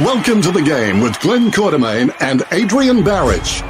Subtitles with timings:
[0.00, 3.60] Welcome to the game with Glenn Quartermain and Adrian Barrich.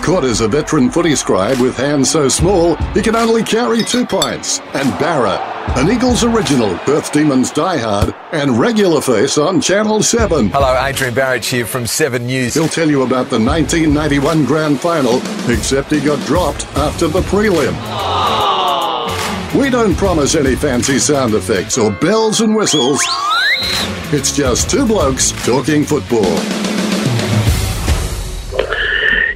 [0.00, 4.60] Quarter's a veteran footy scribe with hands so small he can only carry two pints.
[4.74, 5.38] And Barra,
[5.76, 10.50] an Eagles original, Perth Demons diehard, and regular face on Channel 7.
[10.50, 12.54] Hello, Adrian Barrich here from 7 News.
[12.54, 15.16] He'll tell you about the 1991 Grand Final,
[15.50, 17.74] except he got dropped after the prelim.
[17.78, 19.52] Ah.
[19.58, 23.02] We don't promise any fancy sound effects or bells and whistles.
[24.14, 26.24] It's just two blokes talking football.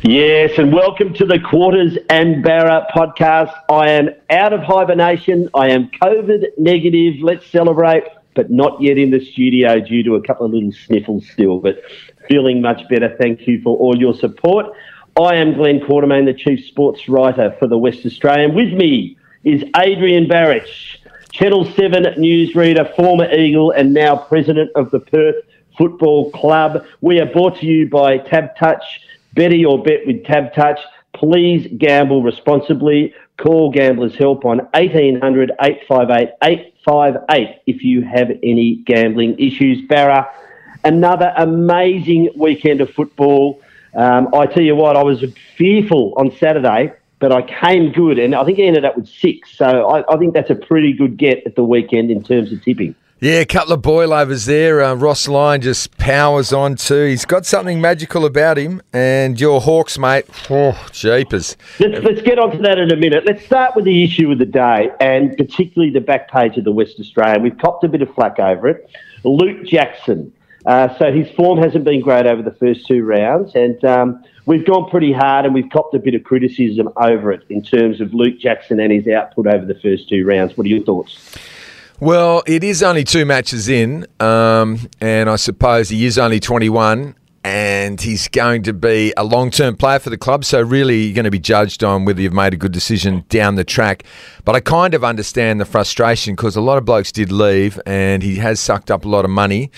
[0.03, 3.53] Yes, and welcome to the Quarters and Barra podcast.
[3.69, 5.49] I am out of hibernation.
[5.55, 7.23] I am COVID negative.
[7.23, 8.05] Let's celebrate,
[8.35, 11.83] but not yet in the studio due to a couple of little sniffles still, but
[12.29, 13.17] feeling much better.
[13.21, 14.67] Thank you for all your support.
[15.21, 18.55] I am Glenn Quartermain, the Chief Sports Writer for the West Australian.
[18.55, 20.99] With me is Adrian Barrich,
[21.37, 25.35] Channel 7 newsreader, former Eagle, and now President of the Perth
[25.77, 26.87] Football Club.
[27.03, 28.83] We are brought to you by Tab Touch
[29.35, 30.81] Better your bet with Tab Touch.
[31.15, 33.13] Please gamble responsibly.
[33.37, 39.87] Call Gamblers Help on 1800 858 858 if you have any gambling issues.
[39.89, 40.31] Barra,
[40.85, 43.61] another amazing weekend of football.
[43.95, 45.23] Um, I tell you what, I was
[45.59, 49.57] fearful on Saturday, but I came good, and I think I ended up with six.
[49.57, 52.63] So I, I think that's a pretty good get at the weekend in terms of
[52.63, 52.95] tipping.
[53.19, 54.83] Yeah, a couple of boilovers there.
[54.83, 57.07] Uh, Ross Lyon just powers on too.
[57.07, 58.83] He's got something magical about him.
[58.93, 61.57] And your Hawks, mate, oh, jeepers.
[61.81, 63.25] Let's, let's get on to that in a minute.
[63.25, 66.73] Let's start with the issue of the day, and particularly the back page of the
[66.73, 67.43] West Australian.
[67.43, 68.91] We've copped a bit of flack over it.
[69.25, 70.31] Luke Jackson.
[70.67, 74.65] Uh, so his form hasn't been great over the first two rounds, and um, we've
[74.65, 78.15] gone pretty hard and we've copped a bit of criticism over it in terms of
[78.15, 80.57] Luke Jackson and his output over the first two rounds.
[80.57, 81.37] What are your thoughts?
[81.99, 87.15] Well, it is only two matches in, um, and I suppose he is only 21,
[87.43, 90.45] and he's going to be a long term player for the club.
[90.45, 93.55] So, really, you're going to be judged on whether you've made a good decision down
[93.55, 94.03] the track.
[94.45, 98.23] But I kind of understand the frustration because a lot of blokes did leave, and
[98.23, 99.71] he has sucked up a lot of money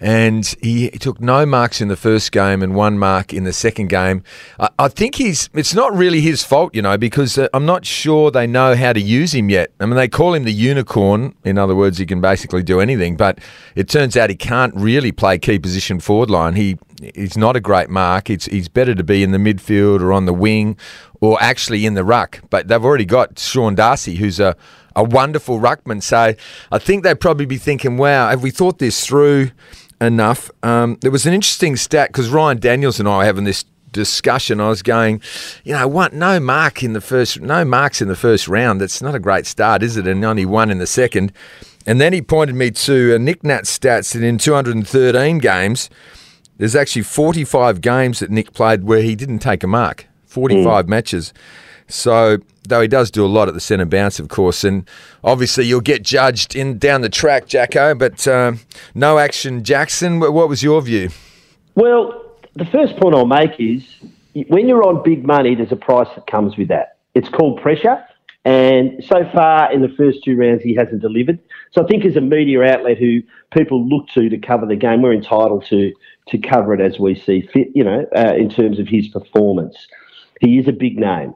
[0.00, 3.88] and he, took no marks in the first game and one mark in the second
[3.88, 4.22] game.
[4.58, 7.84] I, I think he's it's not really his fault, you know, because uh, I'm not
[7.84, 9.70] sure they know how to use him yet.
[9.80, 11.34] I mean, they call him the unicorn.
[11.44, 13.38] In other words, he can basically do anything, but
[13.74, 16.54] it turns out he can't really play key position forward line.
[16.54, 16.78] He
[17.14, 18.30] he's not a great mark.
[18.30, 20.76] It's he's better to be in the midfield or on the wing
[21.20, 22.40] or actually in the ruck.
[22.50, 24.56] But they've already got Sean Darcy, who's a
[24.96, 26.02] a wonderful ruckman.
[26.02, 26.34] So
[26.72, 29.52] I think they'd probably be thinking, wow, have we thought this through?
[30.00, 30.50] Enough.
[30.62, 34.60] Um, there was an interesting stat because Ryan Daniels and I were having this discussion.
[34.60, 35.20] I was going,
[35.64, 36.12] you know, what?
[36.12, 38.80] No mark in the first, no marks in the first round.
[38.80, 40.06] That's not a great start, is it?
[40.06, 41.32] And only one in the second.
[41.86, 45.90] And then he pointed me to a Nic Nat stats that in 213 games,
[46.58, 50.06] there's actually 45 games that Nick played where he didn't take a mark.
[50.26, 50.88] 45 mm.
[50.88, 51.32] matches.
[51.86, 54.88] So though he does do a lot at the centre bounce, of course, and
[55.24, 57.94] obviously you'll get judged in down the track, Jacko.
[57.94, 58.52] But uh,
[58.94, 60.20] no action, Jackson.
[60.20, 61.10] What was your view?
[61.74, 63.84] Well, the first point I'll make is
[64.48, 66.98] when you're on big money, there's a price that comes with that.
[67.14, 68.04] It's called pressure.
[68.44, 71.38] And so far in the first two rounds, he hasn't delivered.
[71.72, 73.20] So I think as a media outlet who
[73.52, 75.92] people look to to cover the game, we're entitled to
[76.28, 77.68] to cover it as we see fit.
[77.74, 79.86] You know, uh, in terms of his performance,
[80.40, 81.34] he is a big name.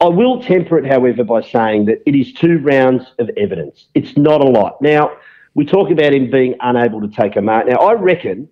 [0.00, 3.86] I will temper it, however, by saying that it is two rounds of evidence.
[3.94, 4.80] It's not a lot.
[4.82, 5.16] Now,
[5.54, 7.66] we talk about him being unable to take a mark.
[7.66, 8.48] Now, I reckon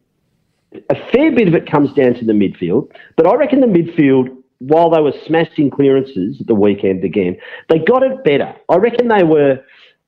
[0.88, 4.36] a fair bit of it comes down to the midfield, but I reckon the midfield,
[4.58, 7.36] while they were smashing clearances at the weekend again,
[7.68, 8.54] they got it better.
[8.68, 9.62] I reckon they were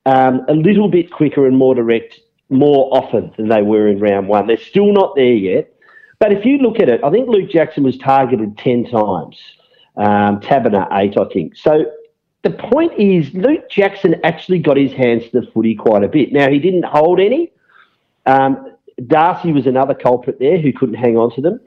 [0.06, 2.20] um, a little bit quicker and more direct
[2.50, 4.46] more often than they were in round one.
[4.46, 5.74] They're still not there yet.
[6.20, 9.36] But if you look at it, I think Luke Jackson was targeted 10 times
[9.96, 11.56] um, Taberner eight, I think.
[11.56, 11.84] So
[12.42, 16.32] the point is, Luke Jackson actually got his hands to the footy quite a bit.
[16.32, 17.52] Now he didn't hold any.
[18.26, 18.72] Um,
[19.06, 21.60] Darcy was another culprit there who couldn't hang on to them.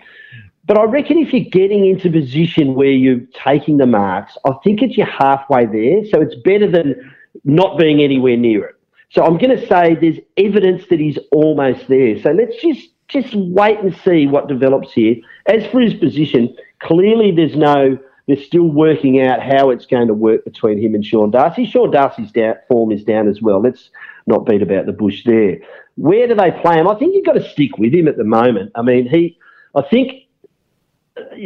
[0.65, 4.81] But I reckon if you're getting into position where you're taking the marks, I think
[4.81, 6.05] it's you're halfway there.
[6.05, 7.13] So it's better than
[7.45, 8.75] not being anywhere near it.
[9.09, 12.21] So I'm going to say there's evidence that he's almost there.
[12.21, 15.15] So let's just just wait and see what develops here.
[15.45, 17.97] As for his position, clearly there's no
[18.27, 21.65] they're still working out how it's going to work between him and Sean Darcy.
[21.65, 23.61] Sean Darcy's down, form is down as well.
[23.61, 23.89] Let's
[24.25, 25.59] not beat about the bush there.
[25.95, 26.87] Where do they play him?
[26.87, 28.71] I think you've got to stick with him at the moment.
[28.75, 29.37] I mean, he,
[29.75, 30.27] I think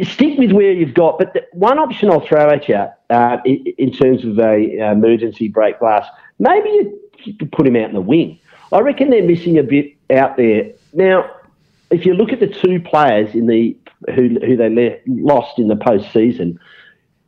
[0.02, 1.18] stick with where you've got.
[1.18, 4.92] But the, one option I'll throw at you uh, in, in, terms of a uh,
[4.92, 6.06] emergency break glass,
[6.38, 8.38] maybe you, you could put him out in the wing.
[8.72, 11.30] I reckon they're missing a bit out there now
[11.92, 13.76] if you look at the two players in the
[14.08, 16.58] who who they le- lost in the postseason,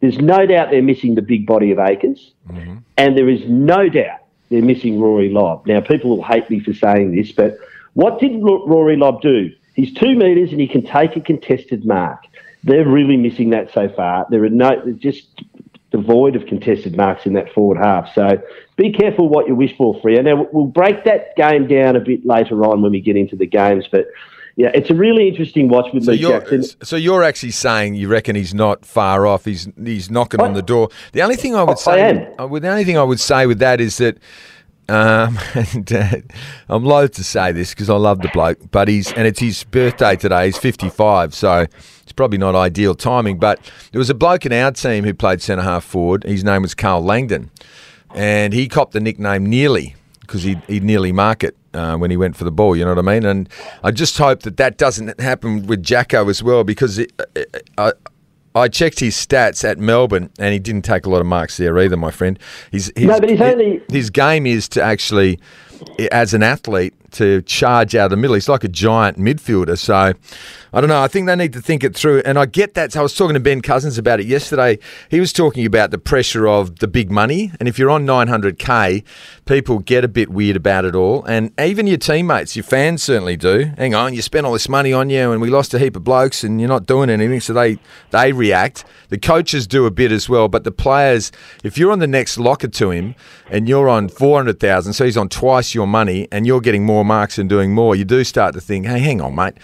[0.00, 2.78] there's no doubt they're missing the big body of Acres, mm-hmm.
[2.96, 4.20] and there is no doubt
[4.50, 5.66] they're missing Rory Lobb.
[5.66, 7.56] Now, people will hate me for saying this, but
[7.94, 9.50] what did Rory Lobb do?
[9.75, 12.25] He's two metres and he can take a contested mark.
[12.62, 14.26] They're really missing that so far.
[14.31, 15.43] There are no, just
[15.90, 18.12] devoid of contested marks in that forward half.
[18.14, 18.40] So
[18.76, 20.25] be careful what you wish for, Freo.
[20.25, 23.46] Now, we'll break that game down a bit later on when we get into the
[23.46, 24.06] games, but
[24.56, 26.62] yeah, it's a really interesting watch with so Luke Jackson.
[26.85, 29.45] So you're actually saying you reckon he's not far off.
[29.45, 30.91] He's he's knocking I, on the door.
[31.12, 32.09] The only thing I would say,
[32.39, 32.43] I.
[32.43, 34.19] Uh, the only thing I would say with that is that.
[34.87, 36.17] Um, and uh,
[36.69, 39.65] I'm loath to say this because I love the bloke, but he's and it's his
[39.65, 40.45] birthday today.
[40.45, 41.61] He's 55, so
[42.03, 43.39] it's probably not ideal timing.
[43.39, 43.61] But
[43.93, 46.25] there was a bloke in our team who played centre half forward.
[46.25, 47.51] His name was Karl Langdon,
[48.15, 52.17] and he copped the nickname Nearly because he he nearly mark it uh, when he
[52.17, 52.76] went for the ball.
[52.76, 53.25] You know what I mean?
[53.25, 53.49] And
[53.82, 57.93] I just hope that that doesn't happen with Jacko as well because it, it, I.
[58.56, 61.76] I checked his stats at Melbourne, and he didn't take a lot of marks there
[61.76, 62.38] either, my friend.
[62.71, 65.41] His, his, no, but he's only his game is to actually,
[66.11, 68.35] as an athlete, to charge out of the middle.
[68.35, 69.79] He's like a giant midfielder.
[69.79, 71.00] So I don't know.
[71.00, 72.23] I think they need to think it through.
[72.25, 72.93] And I get that.
[72.93, 74.79] So I was talking to Ben Cousins about it yesterday.
[75.09, 77.53] He was talking about the pressure of the big money.
[77.59, 79.05] And if you're on 900K,
[79.44, 81.25] people get a bit weird about it all.
[81.25, 83.73] And even your teammates, your fans certainly do.
[83.79, 86.05] Hang on, you spent all this money on you and we lost a heap of
[86.05, 87.41] blokes and you're not doing anything.
[87.41, 87.79] So they,
[88.11, 88.85] they react.
[89.11, 90.49] The coaches do a bit as well.
[90.49, 91.31] But the players,
[91.62, 93.15] if you're on the next locker to him
[93.49, 97.38] and you're on 400,000, so he's on twice your money and you're getting more marks
[97.38, 99.55] and doing more, you do start to think, hey, hang on, mate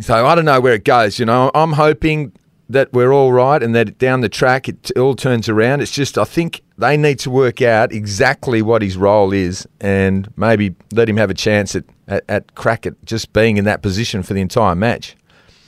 [0.00, 1.18] so I don't know where it goes.
[1.18, 2.32] You know, I'm hoping
[2.68, 5.80] that we're all right and that down the track it all turns around.
[5.80, 10.32] It's just I think they need to work out exactly what his role is and
[10.36, 13.82] maybe let him have a chance at, at, at crack at just being in that
[13.82, 15.16] position for the entire match.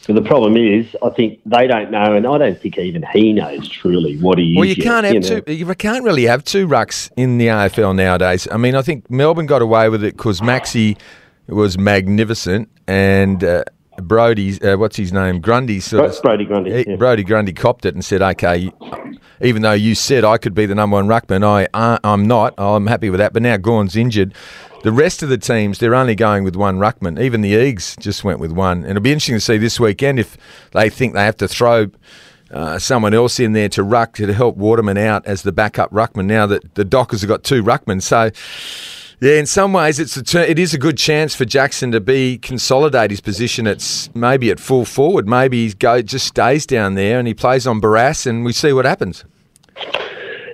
[0.09, 3.35] But the problem is, I think they don't know, and I don't think even he
[3.35, 4.69] knows truly what he well, is.
[4.71, 5.41] Well, you can't have you know?
[5.41, 5.53] two.
[5.53, 8.49] You can't really have two rucks in the AFL nowadays.
[8.51, 10.99] I mean, I think Melbourne got away with it because Maxi
[11.47, 13.65] was magnificent, and uh,
[14.01, 16.97] Brodie, uh, what's his name, Grundy, sort of, Brodie Grundy, yeah.
[16.97, 18.71] Brodie Grundy copped it and said, "Okay,
[19.41, 22.55] even though you said I could be the number one ruckman, I uh, I'm not.
[22.59, 24.35] I'm happy with that." But now Gawn's injured.
[24.85, 27.21] The rest of the teams, they're only going with one ruckman.
[27.21, 30.21] Even the Eagles just went with one, and it'll be interesting to see this weekend
[30.21, 30.37] if
[30.71, 31.91] they think they have to throw.
[32.51, 36.25] Uh, someone else in there to ruck to help Waterman out as the backup ruckman.
[36.25, 38.31] Now that the Dockers have got two ruckmen, so
[39.21, 42.01] yeah, in some ways, it's a ter- it is a good chance for Jackson to
[42.01, 43.67] be consolidate his position.
[43.67, 45.29] It's maybe at full forward.
[45.29, 48.73] Maybe he go just stays down there and he plays on Barrass, and we see
[48.73, 49.25] what happens.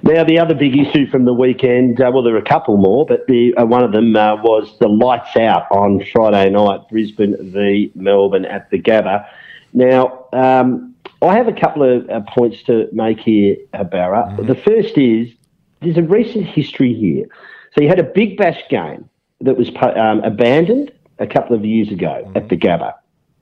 [0.03, 3.07] Now, the other big issue from the weekend, uh, well, there are a couple more,
[3.07, 7.37] but the uh, one of them uh, was the lights out on Friday night, Brisbane
[7.53, 9.27] v Melbourne at the Gabba.
[9.73, 14.25] Now, um, I have a couple of uh, points to make here, uh, Barra.
[14.25, 14.47] Mm-hmm.
[14.47, 15.33] The first is
[15.81, 17.27] there's a recent history here.
[17.75, 19.09] So you had a big bash game
[19.41, 22.37] that was um, abandoned a couple of years ago mm-hmm.
[22.37, 22.95] at the Gabba.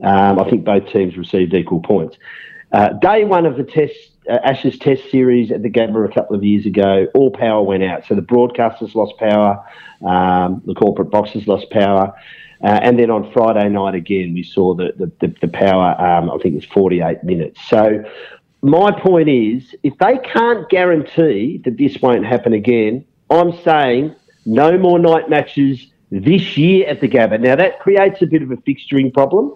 [0.03, 2.17] Um, I think both teams received equal points.
[2.73, 3.95] Uh, day one of the test,
[4.31, 7.83] uh, Ashes Test series at the Gabba a couple of years ago, all power went
[7.83, 8.07] out.
[8.07, 9.63] So the broadcasters lost power,
[10.07, 12.15] um, the corporate boxes lost power.
[12.65, 16.31] Uh, and then on Friday night again, we saw the, the, the, the power, um,
[16.31, 17.61] I think it was 48 minutes.
[17.69, 18.03] So
[18.63, 24.79] my point is, if they can't guarantee that this won't happen again, I'm saying no
[24.79, 27.41] more night matches this year at the Gabba.
[27.41, 29.55] Now, that creates a bit of a fixturing problem,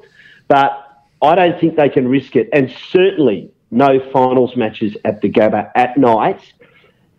[0.48, 2.48] but I don't think they can risk it.
[2.52, 6.40] And certainly no finals matches at the Gabba at night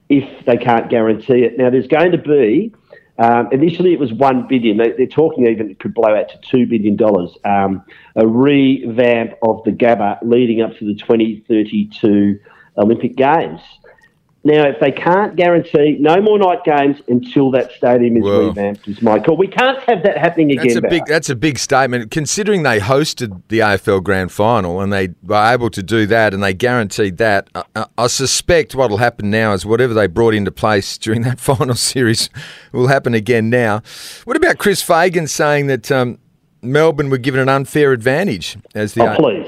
[0.09, 1.57] if they can't guarantee it.
[1.57, 2.74] Now, there's going to be,
[3.19, 4.77] um, initially it was $1 billion.
[4.77, 6.97] They, are talking even it could blow out to $2 billion,
[7.43, 7.83] um,
[8.15, 12.39] a revamp of the Gabba leading up to the 2032
[12.77, 13.62] Olympic Games.
[14.48, 19.01] Now, if they can't guarantee no more night games until that stadium is revamped, is
[19.01, 19.36] my call.
[19.36, 20.68] We can't have that happening again.
[20.68, 21.06] That's a big.
[21.06, 25.70] That's a big statement, considering they hosted the AFL Grand Final and they were able
[25.72, 27.50] to do that, and they guaranteed that.
[27.75, 31.39] I, I suspect what will happen now is whatever they brought into place during that
[31.42, 32.30] final series
[32.72, 33.82] will happen again now.
[34.24, 35.92] What about Chris Fagan saying that?
[35.92, 36.20] Um,
[36.62, 39.04] Melbourne were given an unfair advantage as the.
[39.04, 39.46] Oh, please.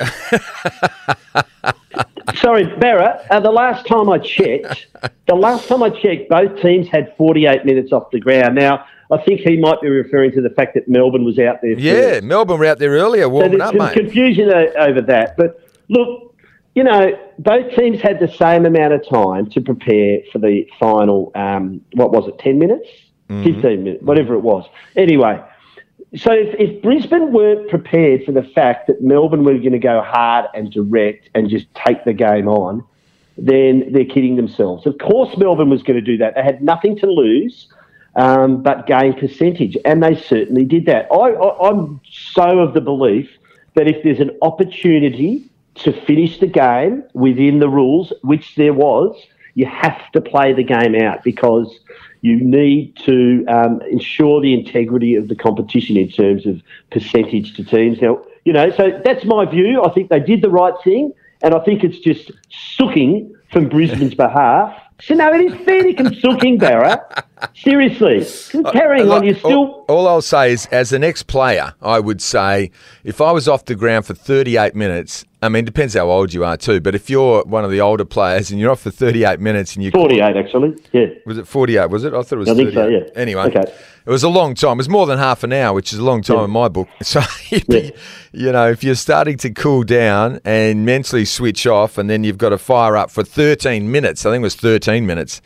[2.36, 3.22] Sorry, Barrett.
[3.30, 4.88] Uh, the last time I checked,
[5.28, 8.56] the last time I checked, both teams had 48 minutes off the ground.
[8.56, 11.72] Now, I think he might be referring to the fact that Melbourne was out there.
[11.72, 12.24] Yeah, first.
[12.24, 13.94] Melbourne were out there earlier warming so up, mate.
[13.94, 15.36] confusion over that.
[15.36, 16.36] But look,
[16.76, 21.32] you know, both teams had the same amount of time to prepare for the final.
[21.36, 22.38] Um, what was it?
[22.40, 22.88] 10 minutes,
[23.30, 23.44] mm-hmm.
[23.44, 24.66] 15 minutes, whatever it was.
[24.96, 25.42] Anyway,
[26.16, 30.02] so if, if Brisbane weren't prepared for the fact that Melbourne were going to go
[30.02, 32.84] hard and direct and just take the game on,
[33.38, 34.86] then they're kidding themselves.
[34.86, 36.36] Of course, Melbourne was going to do that.
[36.36, 37.68] They had nothing to lose
[38.16, 41.08] um, but gain percentage, and they certainly did that.
[41.12, 43.30] I, I, I'm so of the belief
[43.76, 49.16] that if there's an opportunity to finish the game within the rules, which there was,
[49.56, 51.80] you have to play the game out because
[52.22, 57.64] you need to um, ensure the integrity of the competition in terms of percentage to
[57.64, 58.02] teams.
[58.02, 59.82] Now, you know, so that's my view.
[59.84, 64.16] I think they did the right thing, and I think it's just sooking from Brisbane's
[64.16, 64.76] behalf.
[65.02, 67.26] So no, it is fair to sooking, Barra.
[67.56, 68.26] Seriously,
[68.64, 69.52] uh, carrying on, you still.
[69.52, 72.72] All, all, I'll say is, as an ex-player, I would say
[73.04, 76.34] if I was off the ground for 38 minutes, I mean, it depends how old
[76.34, 76.82] you are too.
[76.82, 79.84] But if you're one of the older players and you're off for 38 minutes and
[79.84, 81.08] you 48 actually, yeah.
[81.26, 81.90] Was it 48?
[81.90, 82.14] Was it?
[82.14, 82.50] I thought it was.
[82.50, 82.74] I think 38.
[82.74, 82.88] so.
[82.88, 83.22] Yeah.
[83.22, 83.62] Anyway, okay.
[83.62, 84.74] it was a long time.
[84.74, 86.46] It was more than half an hour, which is a long time yeah.
[86.46, 86.90] in my book.
[87.04, 87.92] So, yeah.
[88.34, 92.38] you know, if you're starting to cool down and mentally switch off, and then you've
[92.38, 94.26] got to fire up for 13 minutes.
[94.26, 95.42] I think it was 13 minutes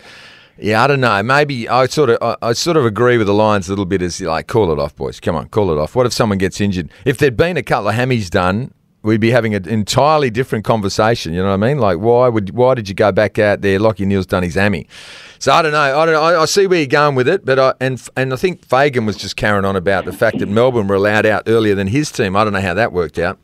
[0.57, 1.21] yeah, I don't know.
[1.23, 4.01] Maybe I sort of I, I, sort of agree with the Lions a little bit
[4.01, 5.19] as like call it off, boys.
[5.19, 5.95] Come on, call it off.
[5.95, 6.89] What if someone gets injured?
[7.05, 11.33] If there'd been a couple of hammies done, we'd be having an entirely different conversation.
[11.33, 11.79] You know what I mean?
[11.79, 13.79] Like why would why did you go back out there?
[13.79, 14.87] Lachie Neale's done his hammy.
[15.39, 15.99] So I don't know.
[15.99, 16.21] I don't know.
[16.21, 19.05] I, I see where you're going with it, but I and and I think Fagan
[19.05, 22.11] was just carrying on about the fact that Melbourne were allowed out earlier than his
[22.11, 22.35] team.
[22.35, 23.39] I don't know how that worked out.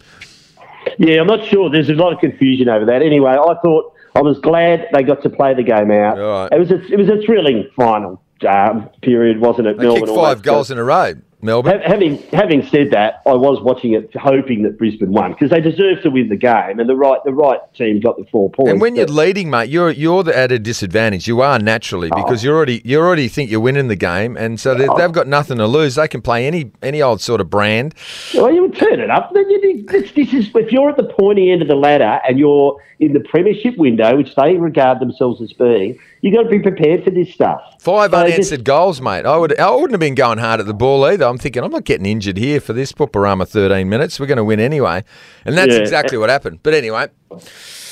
[0.97, 1.69] Yeah, I'm not sure.
[1.69, 3.01] There's a lot of confusion over that.
[3.01, 6.17] Anyway, I thought I was glad they got to play the game out.
[6.17, 6.49] Right.
[6.51, 9.77] It was a, it was a thrilling final um, period, wasn't it?
[9.77, 11.13] They Melbourne kicked five goals in a row.
[11.41, 11.79] Melbourne.
[11.81, 16.01] having having said that, I was watching it hoping that Brisbane won because they deserve
[16.03, 18.71] to win the game, and the right the right team got the four points.
[18.71, 21.27] And when you're leading, mate, you're you're at a disadvantage.
[21.27, 22.15] You are naturally oh.
[22.15, 22.47] because oh.
[22.47, 24.97] you already you already think you're winning the game, and so oh.
[24.97, 25.95] they've got nothing to lose.
[25.95, 27.95] They can play any any old sort of brand.
[28.35, 29.33] Well, you would turn it up.
[29.33, 33.13] This, this is if you're at the pointy end of the ladder and you're in
[33.13, 37.11] the premiership window, which they regard themselves as being, you got to be prepared for
[37.11, 37.61] this stuff.
[37.79, 39.25] Five so unanswered just, goals, mate.
[39.25, 41.25] I would I wouldn't have been going hard at the ball either.
[41.25, 44.19] I'm thinking I'm not getting injured here for this Pooparama 13 minutes.
[44.19, 45.03] We're going to win anyway,
[45.45, 45.79] and that's yeah.
[45.79, 46.59] exactly what happened.
[46.63, 47.07] But anyway,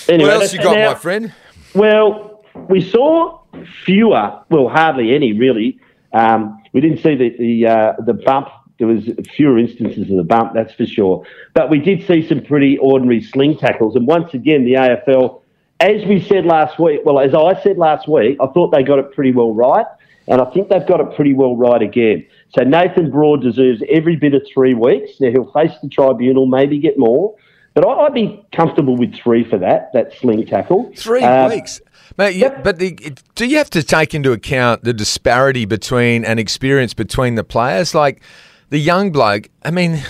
[0.09, 1.33] anyway what else you got, now, my friend?
[1.73, 3.41] Well, we saw
[3.85, 5.79] fewer, well, hardly any really.
[6.13, 8.49] Um, we didn't see the the, uh, the bump.
[8.79, 11.25] There was fewer instances of the bump, that's for sure.
[11.55, 15.41] But we did see some pretty ordinary sling tackles, and once again, the AFL
[15.79, 18.99] as we said last week, well, as I said last week, I thought they got
[18.99, 19.85] it pretty well right,
[20.27, 22.25] and I think they've got it pretty well right again.
[22.55, 25.11] So Nathan Broad deserves every bit of three weeks.
[25.19, 27.35] Now he'll face the tribunal, maybe get more,
[27.73, 29.93] but I'd be comfortable with three for that.
[29.93, 30.91] That sling tackle.
[30.95, 31.79] Three um, weeks.
[32.17, 36.39] Mate, you, but the, do you have to take into account the disparity between and
[36.39, 37.93] experience between the players?
[37.93, 38.21] Like
[38.69, 40.01] the young bloke, I mean,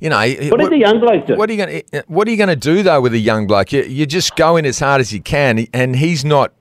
[0.00, 0.18] you know,
[0.50, 1.36] what, what the young bloke do?
[1.36, 1.82] What are you going?
[1.92, 3.72] to What are you going to do though with a young bloke?
[3.72, 6.52] You, you just go in as hard as you can, and he's not.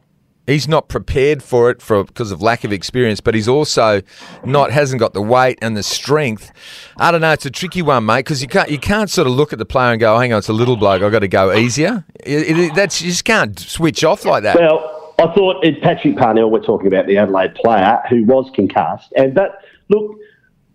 [0.47, 4.03] He's not prepared for it for because of lack of experience, but he's also
[4.43, 6.51] not hasn't got the weight and the strength.
[6.97, 7.31] I don't know.
[7.31, 9.65] It's a tricky one, mate, because you can't you can't sort of look at the
[9.65, 11.01] player and go, oh, "Hang on, it's a little bloke.
[11.01, 14.55] I've got to go easier." It, it, that's you just can't switch off like that.
[14.55, 16.51] Well, I thought it's Patrick Parnell.
[16.51, 20.15] We're talking about the Adelaide player who was concussed, and that look,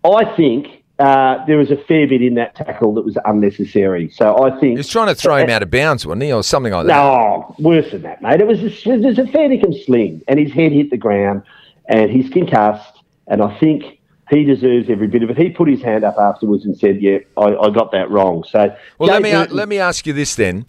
[0.03, 4.09] I think uh, there was a fair bit in that tackle that was unnecessary.
[4.11, 6.43] So I think he was trying to throw him out of bounds, wasn't he, or
[6.43, 6.93] something like that?
[6.93, 8.39] No, worse than that, mate.
[8.39, 11.41] It was a, it was a fair dinkum sling, and his head hit the ground,
[11.87, 12.99] and he's concussed.
[13.27, 15.37] And I think he deserves every bit of it.
[15.37, 18.75] He put his hand up afterwards and said, "Yeah, I, I got that wrong." So,
[18.99, 20.65] well, let me let me ask you this then: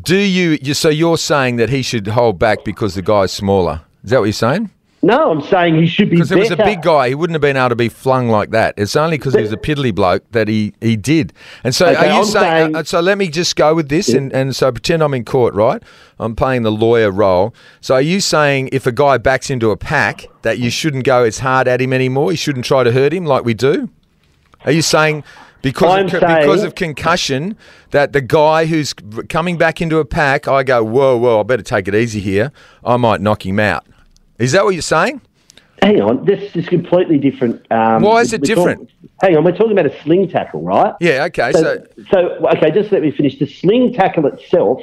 [0.00, 3.82] Do you so you're saying that he should hold back because the guy's smaller?
[4.02, 4.70] Is that what you're saying?
[5.04, 7.08] No, I'm saying he should be because he was a big guy.
[7.08, 8.74] He wouldn't have been able to be flung like that.
[8.76, 11.32] It's only because he was a piddly bloke that he, he did.
[11.64, 12.64] And so, okay, are you I'm saying?
[12.66, 14.18] saying uh, so let me just go with this, yeah.
[14.18, 15.82] and, and so pretend I'm in court, right?
[16.20, 17.52] I'm playing the lawyer role.
[17.80, 21.24] So, are you saying if a guy backs into a pack that you shouldn't go
[21.24, 22.30] as hard at him anymore?
[22.30, 23.90] You shouldn't try to hurt him like we do?
[24.64, 25.24] Are you saying?
[25.62, 27.56] Because of, saying, because of concussion,
[27.90, 28.92] that the guy who's
[29.28, 32.50] coming back into a pack, I go, whoa, whoa, I better take it easy here.
[32.84, 33.86] I might knock him out.
[34.42, 35.20] Is that what you're saying?
[35.82, 37.64] Hang on, this is completely different.
[37.70, 38.90] Um, Why is it different?
[39.20, 40.94] Hang on, we're talking about a sling tackle, right?
[41.00, 41.52] Yeah, okay.
[41.52, 43.38] So, so, so, okay, just let me finish.
[43.38, 44.82] The sling tackle itself,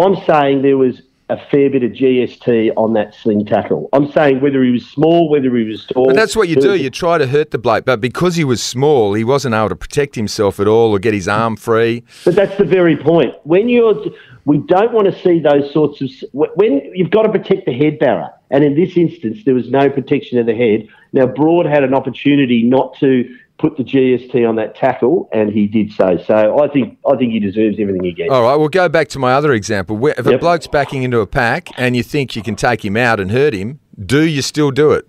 [0.00, 3.88] I'm saying there was a fair bit of GST on that sling tackle.
[3.92, 6.06] I'm saying whether he was small, whether he was tall.
[6.06, 6.76] But that's what you do.
[6.76, 9.76] You try to hurt the bloke, but because he was small, he wasn't able to
[9.76, 12.04] protect himself at all or get his arm free.
[12.24, 13.34] But that's the very point.
[13.42, 14.04] When you're,
[14.44, 17.98] we don't want to see those sorts of when you've got to protect the head
[17.98, 18.32] barra.
[18.50, 20.86] And in this instance, there was no protection of the head.
[21.12, 25.66] Now, Broad had an opportunity not to put the GST on that tackle, and he
[25.66, 26.18] did so.
[26.26, 28.30] So I think I think he deserves everything he gets.
[28.30, 29.96] All right, we'll go back to my other example.
[29.96, 30.40] Where- If a Yep.
[30.40, 33.54] bloke's backing into a pack and you think you can take him out and hurt
[33.54, 35.04] him, do you still do it?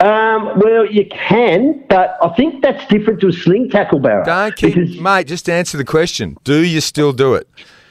[0.00, 4.24] Um, well, you can, but I think that's different to a sling tackle, Barra.
[4.24, 5.26] Don't keep, because, mate.
[5.26, 6.38] Just answer the question.
[6.44, 7.46] Do you still do it?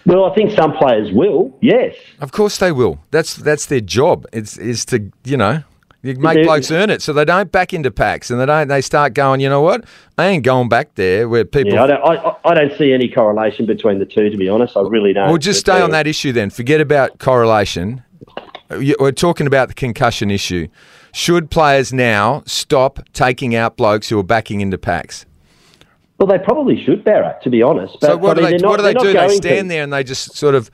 [0.07, 1.55] well, I think some players will.
[1.61, 1.93] Yes.
[2.19, 2.99] Of course they will.
[3.11, 4.25] That's that's their job.
[4.33, 5.61] It's is to you know
[6.01, 8.67] you make blokes earn it, so they don't back into packs and they don't.
[8.67, 9.41] They start going.
[9.41, 9.83] You know what?
[10.17, 11.73] I ain't going back there where people.
[11.73, 14.77] Yeah, I don't, I, I- don't see any correlation between the two, to be honest.
[14.77, 15.27] I really don't.
[15.27, 16.49] Well, just stay uh, on that issue then.
[16.49, 18.03] Forget about correlation.
[18.69, 20.67] We're talking about the concussion issue.
[21.11, 25.25] Should players now stop taking out blokes who are backing into packs?
[26.19, 27.97] Well, they probably should, Barra, to be honest.
[27.99, 29.13] But, So what I do mean, they they're not- what do they do?
[29.13, 29.73] They stand to.
[29.73, 30.69] there and they just sort of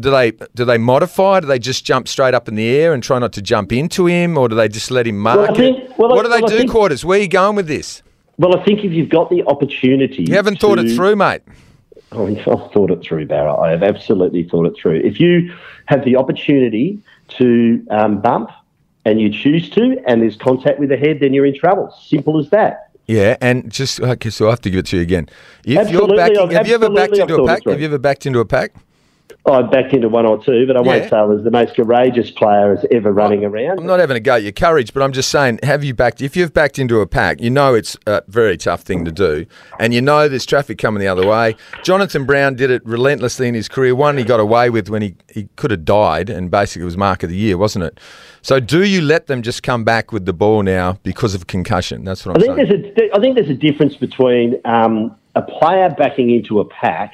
[0.00, 1.40] do they do they modify?
[1.40, 4.06] Do they just jump straight up in the air and try not to jump into
[4.06, 6.48] him, or do they just let him mark Well, think- well, what do they well,
[6.50, 7.04] do, think- quarters?
[7.04, 8.02] Where are you going with this?
[8.38, 11.42] Well, I think if you've got the opportunity, You haven't thought it through, mate.
[12.12, 13.54] Oh, I've thought it through, Barra.
[13.58, 14.96] I have absolutely thought it through.
[15.04, 15.52] If you
[15.86, 16.98] have the opportunity
[17.38, 18.50] to um, bump
[19.04, 21.94] and you choose to, and there's contact with the head, then you're in trouble.
[22.06, 22.88] Simple as that.
[23.06, 25.28] Yeah, and just okay, so I have to give it to you again.
[25.64, 27.64] If Absolutely, you're backing, I've- have you ever backed I've into a pack?
[27.66, 28.74] Have you ever backed into a pack?
[29.44, 30.86] I backed into one or two, but I Yeah.
[30.86, 33.80] won't say I was the most courageous player as ever running around.
[33.80, 36.22] I'm not having a go at your courage, but I'm just saying, have you backed?
[36.22, 39.46] If you've backed into a pack, you know it's a very tough thing to do,
[39.80, 41.56] and you know there's traffic coming the other way.
[41.82, 43.96] Jonathan Brown did it relentlessly in his career.
[43.96, 46.96] One he got away with when he, he could have died, and basically it was
[46.96, 47.98] mark of the year, wasn't it?
[48.42, 52.04] So do you let them just come back with the ball now because of concussion?
[52.04, 52.82] That's what I I'm think saying.
[52.96, 57.12] there's a I think there's a difference between um, a player backing into a pack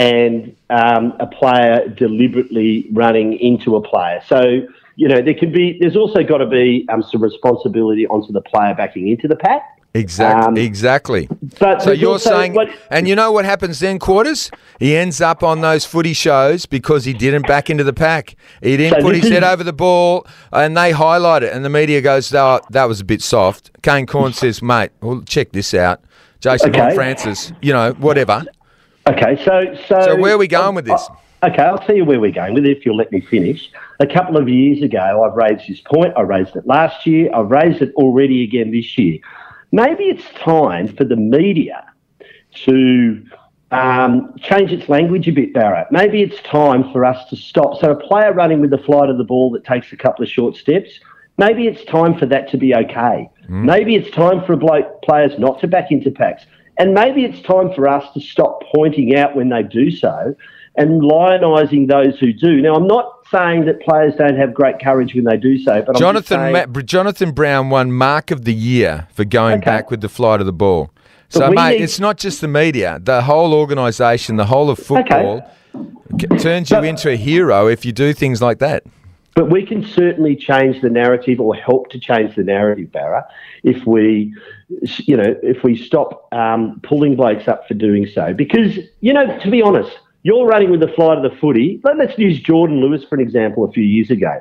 [0.00, 4.20] and um, a player deliberately running into a player.
[4.26, 4.40] So
[4.96, 8.40] you know there can be there's also got to be um, some responsibility onto the
[8.40, 9.62] player backing into the pack.
[9.92, 10.46] Exactly.
[10.46, 11.28] Um, exactly.
[11.58, 14.48] But So you're also- saying, what- and you know what happens then, quarters?
[14.78, 18.36] He ends up on those footy shows because he didn't back into the pack.
[18.62, 21.70] He didn't So put his head over the ball, and they highlight it, and the
[21.70, 25.74] media goes, "Oh, that was a bit soft." Kane Corn says, "Mate, well, check this
[25.74, 25.98] out."
[26.40, 26.94] Jason Okay.
[26.94, 28.44] Francis, you know, whatever.
[29.06, 31.08] Okay, so so So where are we going with this?
[31.42, 33.70] Okay, I'll tell you where we're going with it if you'll let me finish.
[33.98, 36.12] A couple of years ago, I've raised this point.
[36.16, 37.30] I raised it last year.
[37.34, 39.18] I've raised it already again this year.
[39.72, 41.86] Maybe it's time for the media
[42.66, 43.24] to
[43.70, 45.86] um, change its language a bit, Barrett.
[45.90, 47.80] Maybe it's time for us to stop.
[47.80, 50.28] So, a player running with the flight of the ball that takes a couple of
[50.28, 50.90] short steps,
[51.38, 53.30] maybe it's time for that to be okay.
[53.64, 56.44] Maybe it's time for bloke players not to back into packs.
[56.80, 60.34] And maybe it's time for us to stop pointing out when they do so
[60.76, 62.62] and lionising those who do.
[62.62, 65.96] Now, I'm not saying that players don't have great courage when they do so, but
[65.96, 69.66] Jonathan saying, Ma- Jonathan Brown won Mark of the Year for going Okay.
[69.66, 70.90] back with the flight of the ball.
[71.28, 72.98] So, mate, need- it's not just the media.
[73.02, 75.42] The whole organisation, the whole of football,
[76.18, 78.84] c- turns you But- into a hero if you do things like that.
[79.34, 83.26] But we can certainly change the narrative or help to change the narrative, Barra,
[83.64, 84.32] if we,
[84.98, 88.32] you know, if we stop um, pulling blokes up for doing so.
[88.32, 89.90] Because, you know, to be honest,
[90.22, 91.80] you're running with the flight of the footy.
[91.84, 94.40] Let- Let's use Jordan Lewis for an example a few years ago.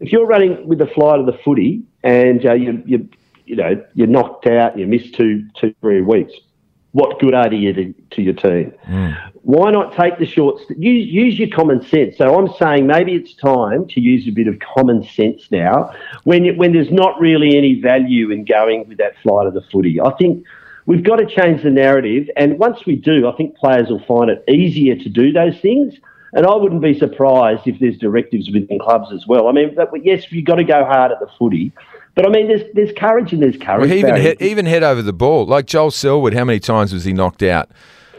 [0.00, 3.08] If you're running with the flight of the footy and uh, you, you,
[3.46, 6.32] you know, you're knocked out, you miss two, two, three weeks,
[6.94, 8.72] what good are you to, to your team?
[8.84, 9.10] Hmm.
[9.42, 10.60] Why not take the short?
[10.78, 12.16] Use, use your common sense.
[12.16, 16.44] So I'm saying maybe it's time to use a bit of common sense now, when
[16.44, 20.00] you, when there's not really any value in going with that flight of the footy.
[20.00, 20.46] I think
[20.86, 24.30] we've got to change the narrative, and once we do, I think players will find
[24.30, 25.94] it easier to do those things.
[26.34, 29.46] And I wouldn't be surprised if there's directives within clubs as well.
[29.48, 31.72] I mean, that, yes, you've got to go hard at the footy,
[32.14, 33.88] but I mean, there's there's courage and there's courage.
[33.88, 35.46] Well, he even head, even head over the ball.
[35.46, 37.70] Like Joel Selwood, how many times was he knocked out?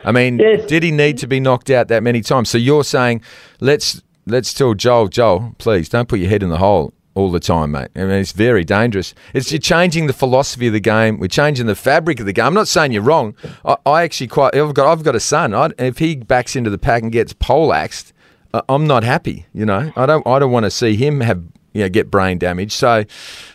[0.03, 0.65] I mean, Yes.
[0.67, 2.49] did he need to be knocked out that many times?
[2.49, 3.21] So you're saying,
[3.59, 7.39] let's let's tell Joel, Joel, please don't put your head in the hole all the
[7.39, 7.87] time, mate.
[7.95, 9.13] I mean, it's very dangerous.
[9.33, 11.17] It's you're changing the philosophy of the game.
[11.19, 12.45] We're changing the fabric of the game.
[12.45, 13.35] I'm not saying you're wrong.
[13.63, 14.53] I, I actually quite.
[14.55, 15.53] I've got I've got a son.
[15.53, 18.13] I, if he backs into the pack and gets poleaxed,
[18.53, 19.45] I- I'm not happy.
[19.53, 21.41] You know, I don't I don't want to see him have
[21.73, 22.73] you know get brain damage.
[22.73, 23.05] So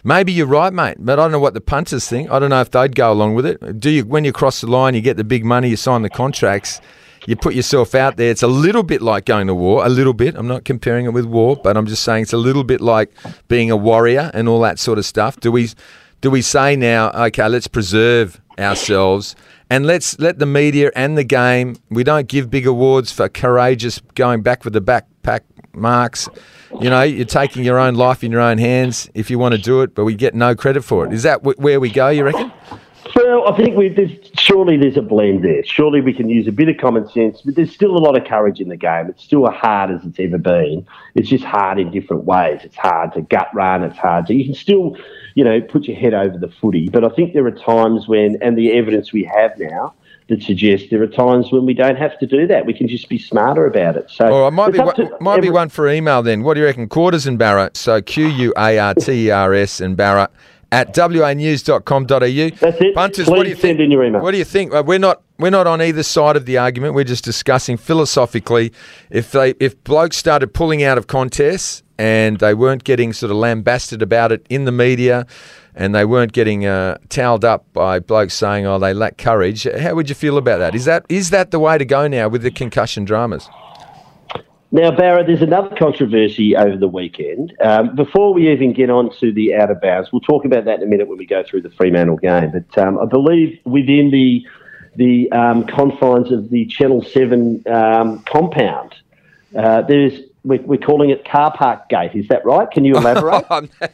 [0.05, 0.97] maybe you're right, mate.
[0.99, 2.31] But I don't know what the punters think.
[2.31, 3.79] I don't know if they'd go along with it.
[3.79, 6.11] Do you when you cross the line, you get the big money, you sign the
[6.11, 6.81] contracts.
[7.27, 8.31] You put yourself out there.
[8.31, 9.85] It's a little bit like going to war.
[9.85, 10.35] A little bit.
[10.37, 13.13] I'm not comparing it with war, but I'm just saying it's a little bit like
[13.49, 15.39] being a warrior and all that sort of stuff.
[15.39, 15.69] Do we,
[16.21, 17.11] do we say now?
[17.11, 19.37] Okay, let's preserve ourselves
[19.71, 21.77] and let's let the media and the game.
[21.91, 25.41] We don't give big awards for courageous going back with the backpack
[25.73, 26.29] marks.
[26.81, 29.61] You know, you're taking your own life in your own hands if you want to
[29.61, 31.13] do it, but we get no credit for it.
[31.13, 32.09] Is that where we go?
[32.09, 32.53] You reckon?
[33.15, 35.65] Well, I think we there's, surely there's a blend there.
[35.65, 38.27] Surely we can use a bit of common sense, but there's still a lot of
[38.27, 39.09] courage in the game.
[39.09, 40.87] It's still as hard as it's ever been.
[41.15, 42.61] It's just hard in different ways.
[42.63, 43.83] It's hard to gut run.
[43.83, 44.35] It's hard to.
[44.35, 44.97] You can still,
[45.35, 46.89] you know, put your head over the footy.
[46.89, 49.95] But I think there are times when, and the evidence we have now
[50.29, 52.65] that suggests there are times when we don't have to do that.
[52.65, 54.11] We can just be smarter about it.
[54.11, 56.45] So, well, it might be one, might every, be one for email then.
[56.45, 56.89] What do you reckon?
[56.89, 57.71] Quarters and Barra.
[57.75, 60.31] So Q U A R T E R S and Barra
[60.73, 62.07] at wanews.com.au.
[62.09, 62.95] That's it.
[62.95, 63.81] Punters, Please what do you think?
[63.81, 64.23] in your email.
[64.23, 64.73] What do you think?
[64.73, 66.95] We're not we're not on either side of the argument.
[66.95, 68.73] We're just discussing philosophically
[69.11, 73.37] if they if blokes started pulling out of contests and they weren't getting sort of
[73.37, 75.27] lambasted about it in the media
[75.75, 79.65] and they weren't getting uh, towelled up by blokes saying oh they lack courage.
[79.65, 80.75] How would you feel about that?
[80.75, 83.49] Is that is that the way to go now with the concussion dramas?
[84.73, 87.57] Now, Barra, there's another controversy over the weekend.
[87.61, 90.79] Um, before we even get on to the out of bounds, we'll talk about that
[90.79, 92.53] in a minute when we go through the Fremantle game.
[92.53, 94.47] But um, I believe within the
[94.97, 98.95] the um, confines of the Channel Seven um, compound,
[99.57, 102.13] uh, there's we're, calling it car park gate.
[102.15, 102.71] Is that right?
[102.71, 103.45] Can you elaborate?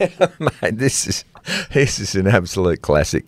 [0.00, 1.24] Oh, mate, this is
[1.72, 3.24] this is an absolute classic.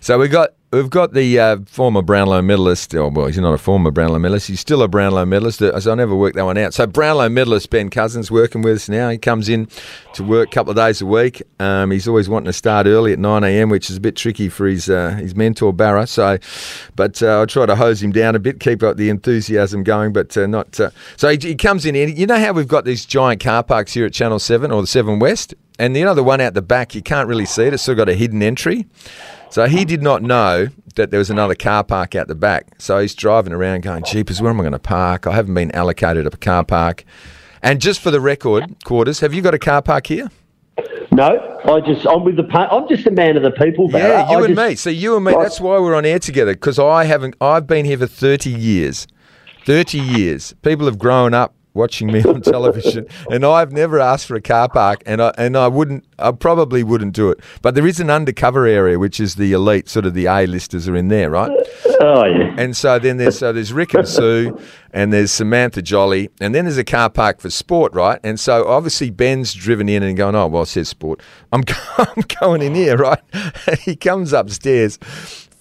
[0.00, 2.96] So we got We've got the uh, former Brownlow medalist.
[2.96, 4.48] Oh, well, he's not a former Brownlow medalist.
[4.48, 5.62] He's still a Brownlow medalist.
[5.62, 6.74] Uh, so I never worked that one out.
[6.74, 9.08] So Brownlow medalist Ben Cousins working with us now.
[9.08, 9.68] He comes in
[10.14, 11.44] to work a couple of days a week.
[11.60, 14.48] Um, he's always wanting to start early at 9 a.m., which is a bit tricky
[14.48, 16.08] for his uh, his mentor Barra.
[16.08, 16.38] So,
[16.96, 20.12] but uh, I try to hose him down a bit, keep up the enthusiasm going,
[20.12, 20.80] but uh, not.
[20.80, 21.94] Uh, so he, he, comes in.
[21.94, 24.80] And you know how we've got these giant car parks here at Channel Seven or
[24.80, 26.96] the Seven West, and you know the one out the back.
[26.96, 27.74] You can't really see it.
[27.74, 28.86] It's still got a hidden entry.
[29.54, 32.72] So he did not know that there was another car park out the back.
[32.78, 35.28] So he's driving around going, Jeepers, where am I going to park?
[35.28, 37.04] I haven't been allocated a car park.
[37.62, 40.28] And just for the record, quarters, have you got a car park here?
[41.12, 43.88] No, I just I'm with the I'm just a man of the people.
[43.92, 44.74] Yeah, you I and just, me.
[44.74, 45.36] So you and me.
[45.38, 47.36] That's why we're on air together because I haven't.
[47.40, 49.06] I've been here for thirty years.
[49.64, 50.52] Thirty years.
[50.62, 54.68] People have grown up watching me on television, and I've never asked for a car
[54.68, 57.40] park, and I and I wouldn't, I probably wouldn't do it.
[57.62, 60.88] But there is an undercover area, which is the elite, sort of the A listers
[60.88, 61.50] are in there, right?
[62.00, 62.54] Oh yeah.
[62.56, 64.58] And so then there's so there's Rick and Sue,
[64.92, 68.20] and there's Samantha Jolly, and then there's a car park for sport, right?
[68.22, 71.20] And so obviously Ben's driven in and going, oh well, it says sport.
[71.52, 71.64] I'm
[71.98, 73.20] I'm going in here, right?
[73.66, 74.98] And he comes upstairs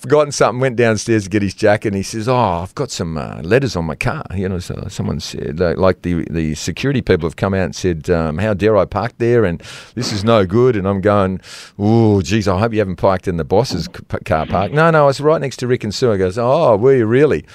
[0.03, 3.17] forgotten something, went downstairs to get his jacket, and he says, "Oh, I've got some
[3.17, 7.01] uh, letters on my car." You know, so someone said, uh, like the the security
[7.01, 9.63] people have come out and said, um, "How dare I park there?" And
[9.95, 10.75] this is no good.
[10.75, 11.39] And I'm going,
[11.79, 13.87] "Oh, geez, I hope you haven't parked in the boss's
[14.25, 16.17] car park." No, no, I was right next to Rick and Sue.
[16.17, 17.45] Goes, "Oh, were you really?"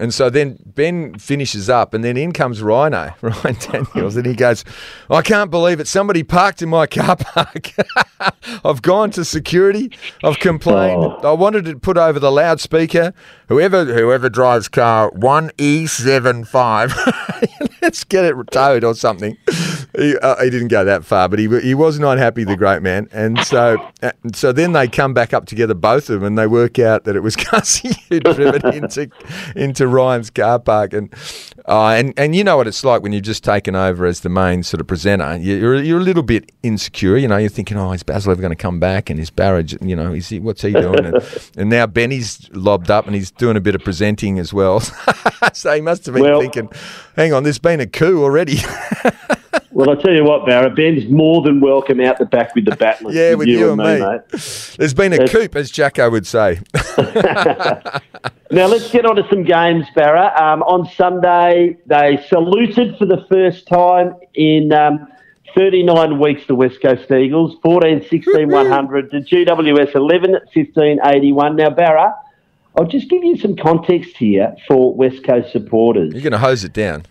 [0.00, 4.34] And so then Ben finishes up, and then in comes Rhino, Ryan Daniels, and he
[4.34, 4.64] goes,
[5.10, 5.86] I can't believe it.
[5.86, 7.72] Somebody parked in my car park.
[8.64, 9.92] I've gone to security.
[10.24, 11.04] I've complained.
[11.04, 11.20] Oh.
[11.22, 13.12] I wanted to put over the loudspeaker.
[13.48, 19.36] Whoever whoever drives car 1E75, let's get it towed or something.
[19.96, 22.82] He, uh, he, didn't go that far, but he, he was not happy, the great
[22.82, 23.08] man.
[23.12, 23.76] And so
[24.32, 27.16] so then they come back up together, both of them, and they work out that
[27.16, 29.10] it was Gussie who'd driven into,
[29.56, 31.12] into Ryan's car park, and
[31.66, 34.28] uh, and and you know what it's like when you've just taken over as the
[34.28, 35.36] main sort of presenter.
[35.36, 37.16] You're you're a little bit insecure.
[37.16, 39.10] You know, you're thinking, oh, is Basil ever going to come back?
[39.10, 41.04] And is Barrage, you know, is he, what's he doing?
[41.04, 41.16] and,
[41.56, 44.80] and, now Benny's lobbed up and he's doing a bit of presenting as well.
[45.52, 46.70] so he must have been well, thinking,
[47.16, 48.58] hang on, there's been a coup already.
[49.72, 52.74] Well, I tell you what, Barrett, Ben's more than welcome out the back with the
[52.74, 53.00] bat.
[53.08, 53.94] yeah, with, you, and me.
[53.94, 54.00] me.
[54.00, 54.76] Mate.
[54.76, 56.60] There's been a coup, as Jacko would say.
[58.50, 60.32] Now let's get on to some games, Barra.
[60.40, 65.06] Um, on Sunday, they saluted for the first time in um,
[65.54, 71.56] 39 weeks the West Coast Eagles, 14 16 100 to GWS 11 15 81.
[71.56, 72.14] Now, Barra,
[72.76, 76.12] I'll just give you some context here for West Coast supporters.
[76.12, 77.04] You're going to hose it down.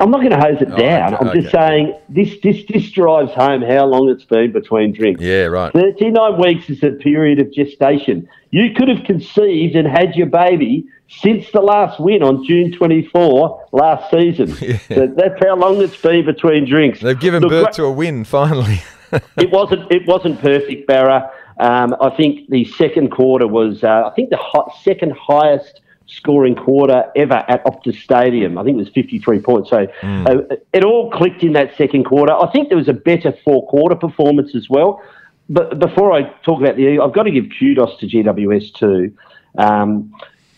[0.00, 1.14] I'm not going to hose it oh, down.
[1.14, 1.66] Okay, I'm just okay.
[1.68, 5.20] saying this, this this drives home how long it's been between drinks.
[5.20, 5.72] Yeah, right.
[5.72, 8.28] 39 weeks is a period of gestation.
[8.50, 13.68] You could have conceived and had your baby since the last win on June 24
[13.72, 14.56] last season.
[14.62, 14.78] Yeah.
[14.88, 17.00] So that's how long it's been between drinks.
[17.00, 18.80] They've given Look, birth to a win finally.
[19.36, 21.30] it wasn't it wasn't perfect, Barra.
[21.58, 26.54] Um, I think the second quarter was uh, I think the hot, second highest scoring
[26.54, 28.58] quarter ever at Optus Stadium.
[28.58, 29.70] I think it was 53 points.
[29.70, 30.28] So mm.
[30.28, 32.32] uh, it all clicked in that second quarter.
[32.32, 35.02] I think there was a better four quarter performance as well.
[35.48, 39.16] But before I talk about the, I've got to give kudos to GWS too.
[39.58, 40.14] Um,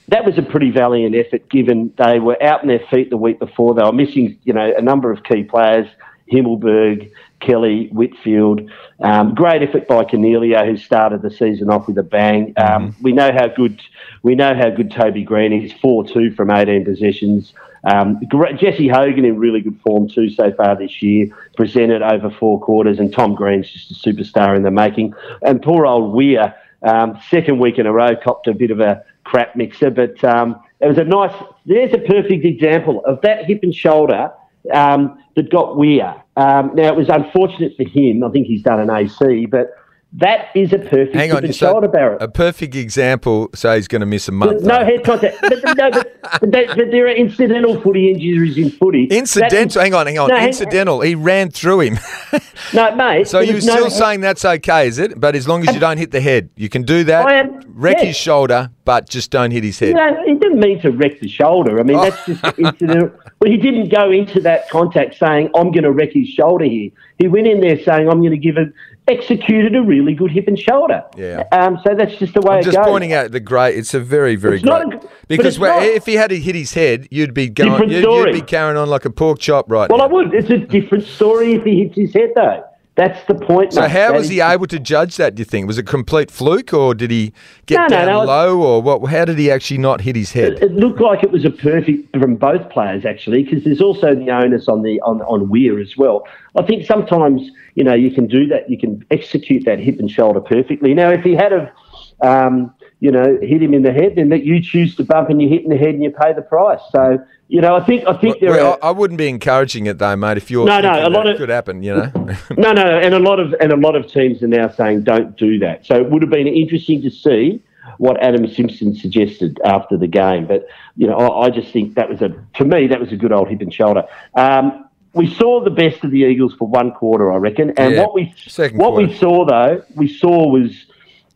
[0.08, 3.38] that was a pretty valiant effort given they were out in their feet the week
[3.38, 3.74] before.
[3.74, 5.88] They were missing, you know, a number of key players,
[6.30, 7.10] Himmelberg,
[7.44, 8.70] Kelly, Whitfield.
[9.00, 12.54] Um, great effort by Coniglio, who started the season off with a bang.
[12.56, 13.02] Um, mm-hmm.
[13.02, 13.80] We know how good
[14.22, 15.72] we know how good Toby Greene is.
[15.72, 17.52] Four two from eighteen possessions.
[17.84, 18.18] Um,
[18.56, 22.98] Jesse Hogan in really good form too so far this year, presented over four quarters,
[22.98, 25.12] and Tom Green's just a superstar in the making.
[25.42, 29.04] And poor old Weir, um, second week in a row, copped a bit of a
[29.24, 31.34] crap mixer, but um, it was a nice.
[31.66, 34.32] There's a perfect example of that hip and shoulder
[34.72, 36.14] um, that got Weir.
[36.36, 38.24] Um, now it was unfortunate for him.
[38.24, 39.70] I think he's done an AC, but
[40.16, 42.22] that is a perfect Hang on, shoulder Barrett.
[42.22, 44.62] A perfect example, so he's going to miss a month.
[44.62, 44.84] No though.
[44.84, 45.38] head contact.
[45.42, 49.06] but, no, but, but, but, there are incidental footy injuries in footy.
[49.06, 49.82] Incidental?
[49.82, 50.28] hang on, hang on.
[50.28, 51.00] No, incidental.
[51.00, 51.98] Hang, he ran through him.
[52.72, 53.26] no, mate.
[53.26, 55.18] So you're still no saying that's okay, is it?
[55.18, 57.26] But as long as you don't hit the head, you can do that.
[57.26, 58.04] I am, wreck yeah.
[58.04, 59.96] his shoulder, but just don't hit his head.
[59.96, 61.80] No, he didn't mean to wreck the shoulder.
[61.80, 62.08] I mean, oh.
[62.08, 63.10] that's just incidental.
[63.40, 66.90] Well, he didn't go into that contact saying, I'm going to wreck his shoulder here.
[67.18, 68.72] He went in there saying, I'm going to give it
[69.06, 71.04] executed a really good hip and shoulder.
[71.16, 71.44] Yeah.
[71.52, 72.86] Um, so that's just the way I'm it just goes.
[72.86, 73.76] pointing out the great.
[73.76, 74.94] It's a very, very it's great.
[74.94, 77.90] A, because if he had to hit his head, you'd be going.
[77.90, 80.04] You'd, you'd, be carrying on like a pork chop right well, now.
[80.04, 80.34] I would.
[80.34, 82.64] It's a different story if he hits his head, though.
[82.96, 83.72] That's the point.
[83.72, 83.90] So mate.
[83.90, 85.34] how that was he able to judge that?
[85.34, 87.32] Do you think was it a complete fluke, or did he
[87.66, 89.10] get no, down no, no, low, or what?
[89.10, 90.54] How did he actually not hit his head?
[90.54, 94.14] It, it looked like it was a perfect from both players actually, because there's also
[94.14, 96.24] the onus on the on on Weir as well.
[96.56, 97.42] I think sometimes
[97.74, 100.94] you know you can do that, you can execute that hip and shoulder perfectly.
[100.94, 101.72] Now, if he had a
[102.20, 105.40] um, you know, hit him in the head, then that you choose to bump and
[105.40, 106.80] you hit in the head and you pay the price.
[106.90, 108.78] So, you know, I think I think well, there well, are.
[108.82, 110.36] I wouldn't be encouraging it though, mate.
[110.36, 112.10] If you're no, no, a lot of could happen, you know.
[112.56, 115.36] no, no, and a lot of and a lot of teams are now saying don't
[115.36, 115.84] do that.
[115.84, 117.62] So it would have been interesting to see
[117.98, 120.46] what Adam Simpson suggested after the game.
[120.46, 123.16] But you know, I, I just think that was a to me that was a
[123.16, 124.04] good old hip and shoulder.
[124.34, 128.00] Um, we saw the best of the Eagles for one quarter, I reckon, and yeah,
[128.00, 129.06] what we what quarter.
[129.06, 130.86] we saw though we saw was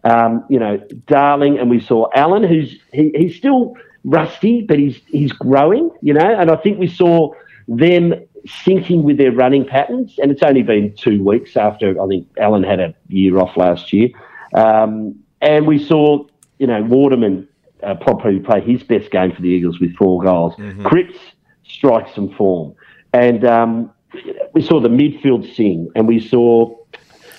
[0.05, 5.01] um, you know, Darling, and we saw Allen, who's he, he's still rusty, but he's
[5.09, 6.35] he's growing, you know.
[6.39, 7.33] And I think we saw
[7.67, 8.15] them
[8.47, 10.19] syncing with their running patterns.
[10.23, 13.93] And it's only been two weeks after I think Allen had a year off last
[13.93, 14.09] year,
[14.55, 16.25] um, and we saw
[16.59, 17.49] you know Waterman
[17.83, 20.55] uh, probably play his best game for the Eagles with four goals.
[20.57, 21.19] mm hmm Cripps
[21.65, 22.75] strike some form,
[23.13, 23.91] and um,
[24.55, 26.78] we saw the midfield sing, and we saw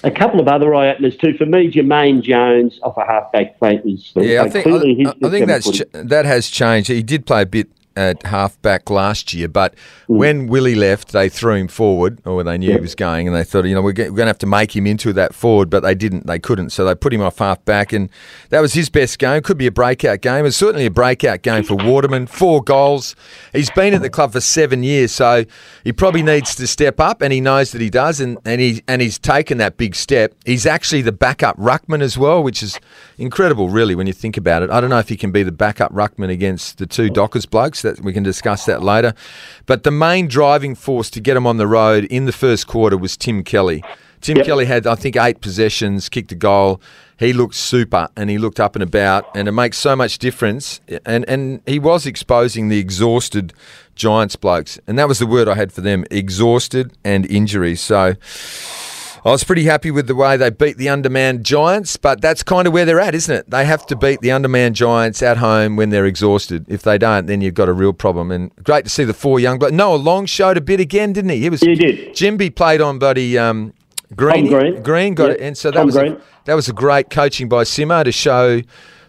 [0.04, 1.34] a couple of other eye openers too.
[1.38, 4.44] For me, Jamaine Jones off a halfback flank was yeah.
[4.44, 6.90] I think I, I think that's ch- that has changed.
[6.90, 7.68] He did play a bit
[8.00, 9.76] at halfback last year, but
[10.08, 10.18] mm.
[10.18, 13.44] when Willie left, they threw him forward, or they knew he was going, and they
[13.44, 15.94] thought, you know, we're going to have to make him into that forward, but they
[15.94, 18.10] didn't, they couldn't, so they put him off halfback, and
[18.52, 19.42] that was his best game.
[19.42, 20.46] Could be a breakout game.
[20.46, 22.28] It's certainly a breakout game for Waterman.
[22.28, 23.18] Four goals.
[23.52, 25.44] He's been at the club for seven years, so
[25.84, 28.82] he probably needs to step up, and he knows that he does, and, and he
[28.88, 30.34] and he's taken that big step.
[30.46, 32.80] He's actually the backup ruckman as well, which is
[33.18, 34.70] incredible, really, when you think about it.
[34.70, 37.82] I don't know if he can be the backup ruckman against the two Dockers blokes
[37.96, 39.14] that we can discuss that later.
[39.66, 42.98] But the main driving force to get him on the road in the first quarter
[42.98, 43.84] was Tim Kelly.
[44.22, 44.46] Tim yep.
[44.46, 46.82] Kelly had, I think, eight possessions, kicked a goal.
[47.18, 50.82] He looked super and he looked up and about, and it makes so much difference.
[51.06, 53.54] And and he was exposing the exhausted
[53.96, 57.82] Giants blokes, and that was the word I had for them: exhausted and injuries.
[57.82, 58.16] So
[59.26, 62.68] I was pretty happy with the way they beat the undermanned Giants, but that's kind
[62.68, 63.50] of where they're at, isn't it?
[63.50, 66.66] They have to beat the undermanned Giants at home when they're exhausted.
[66.70, 68.32] If they don't, then you've got a real problem.
[68.32, 69.74] And great to see the four young blokes.
[69.74, 71.40] Noah Long showed a bit again, didn't he?
[71.40, 71.60] He was.
[71.62, 72.14] He did.
[72.16, 73.74] Ginbey played on Buddy um,
[74.16, 74.48] Green.
[74.48, 74.82] Green.
[74.82, 75.38] Green got yep.
[75.38, 78.12] it, and so that Tom was a, that was a great coaching by Simo to
[78.12, 78.62] show.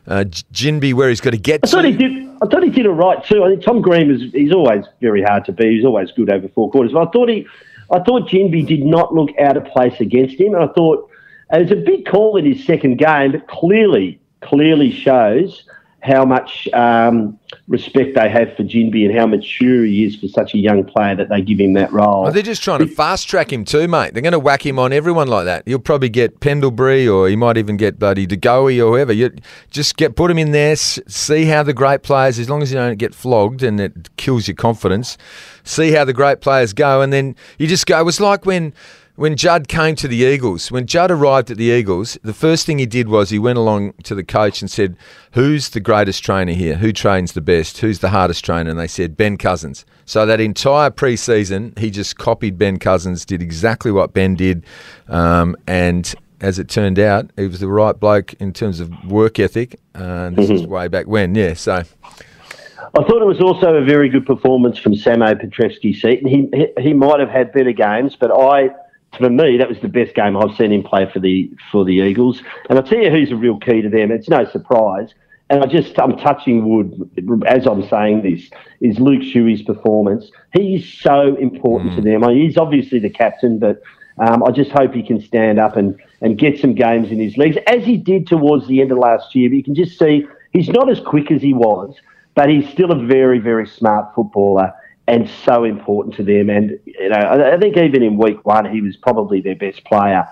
[0.06, 1.88] Uh, Ginbey where he's got to get I thought to.
[1.88, 3.44] He did, I thought he did it right too.
[3.44, 5.76] I think Tom Green is he's always very hard to beat.
[5.76, 6.92] He's always good over four quarters.
[6.92, 7.46] But I thought he
[7.90, 11.08] I thought Ginbey did not look out of place against him, and I thought
[11.52, 15.64] it was a big call in his second game, but clearly, clearly shows
[16.02, 20.54] how much um, respect they have for Ginbey and how mature he is for such
[20.54, 22.22] a young player that they give him that role.
[22.22, 24.14] Well, they're just trying to fast track him too, mate.
[24.14, 25.64] They're going to whack him on everyone like that.
[25.66, 29.12] He'll probably get Pendlebury or he might even get Buddy DeGoey or whoever.
[29.12, 29.30] You
[29.70, 32.78] just get put him in there, see how the great players, as long as you
[32.78, 35.18] don't get flogged and it kills your confidence,
[35.64, 38.00] see how the great players go, and then you just go.
[38.00, 38.72] It was like when
[39.20, 42.78] when Judd came to the Eagles, when Judd arrived at the Eagles, the first thing
[42.78, 44.96] he did was he went along to the coach and said,
[45.32, 46.76] Who's the greatest trainer here?
[46.76, 47.76] Who trains the best?
[47.76, 48.70] Who's the hardest trainer?
[48.70, 49.84] And they said, Ben Cousins.
[50.06, 54.64] So that entire preseason, he just copied Ben Cousins, did exactly what Ben did.
[55.06, 59.38] Um, and as it turned out, he was the right bloke in terms of work
[59.38, 59.78] ethic.
[59.94, 60.54] Uh, and this mm-hmm.
[60.54, 61.52] is way back when, yeah.
[61.52, 61.74] So.
[61.74, 66.26] I thought it was also a very good performance from Samo Petrevski-Seton.
[66.26, 68.70] He, he, he might have had better games, but I
[69.18, 71.94] for me, that was the best game I've seen him play for the for the
[71.94, 72.42] Eagles.
[72.68, 74.10] And I'll tell you who's a real key to them.
[74.10, 75.14] It's no surprise.
[75.48, 77.10] And I just I'm touching wood
[77.46, 80.30] as I'm saying this is Luke Shuey's performance.
[80.52, 81.96] He's so important mm.
[81.96, 82.24] to them.
[82.24, 83.82] I he's obviously the captain, but
[84.18, 87.36] um, I just hope he can stand up and, and get some games in his
[87.36, 89.48] legs, as he did towards the end of last year.
[89.48, 91.96] But you can just see he's not as quick as he was,
[92.34, 94.72] but he's still a very, very smart footballer
[95.10, 96.48] and so important to them.
[96.48, 99.84] And you know, I, I think even in week one, he was probably their best
[99.84, 100.26] player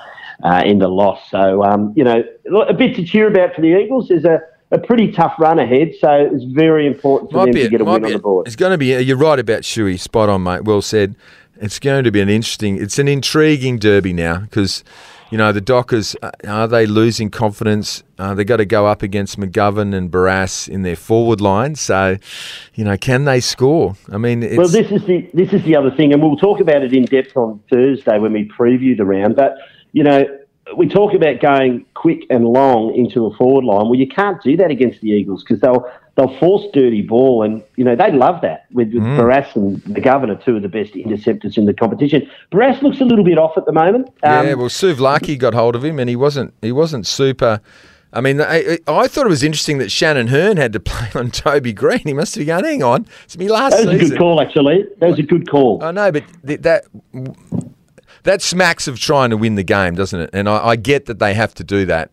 [0.45, 1.21] uh, in the loss.
[1.31, 2.23] So um, you know,
[2.69, 4.09] a bit to cheer about for the Eagles.
[4.09, 7.69] There's a a pretty tough run ahead, so it's very important for might them to
[7.71, 8.47] get a win on the board.
[8.47, 8.89] It's going to be.
[9.03, 9.99] You're right about Shuey.
[9.99, 10.65] Spot on, mate.
[10.65, 11.15] Well said.
[11.61, 12.81] It's going to be an interesting.
[12.81, 14.85] It's an intriguing derby now because
[15.31, 18.03] you know, the Dockers, uh, are they losing confidence?
[18.19, 21.75] Uh, they've got to go up against McGovern and Barrass in their forward line.
[21.75, 22.17] So,
[22.75, 23.97] you know, can they score?
[24.11, 26.83] I mean, well, this is the this is the other thing, and we'll talk about
[26.83, 29.37] it in depth on Thursday when we preview the round.
[29.37, 29.57] But
[29.93, 30.25] you know,
[30.77, 33.89] we talk about going quick and long into a forward line.
[33.89, 37.63] Well, you can't do that against the Eagles because they'll they'll force dirty ball, and
[37.77, 39.19] you know they love that with, with mm.
[39.19, 42.29] Barrass and McGovern, two of the best interceptors in the competition.
[42.53, 44.09] Barrass looks a little bit off at the moment.
[44.23, 47.61] Um, yeah, well, Souvlaki got hold of him, and he wasn't he wasn't super.
[48.11, 51.31] I mean, I, I, thought it was interesting that Shannon Hurn had to play on
[51.31, 52.01] Toby Greene.
[52.05, 53.87] He must have going, hang on, it's me last season.
[53.87, 54.17] That was season.
[54.17, 54.85] a good call, actually.
[54.99, 55.83] That was a good call.
[55.85, 56.85] I know, but that that
[58.43, 60.31] smacks of trying to win the game, doesn't it?
[60.33, 62.13] And I, I get that they have to do that.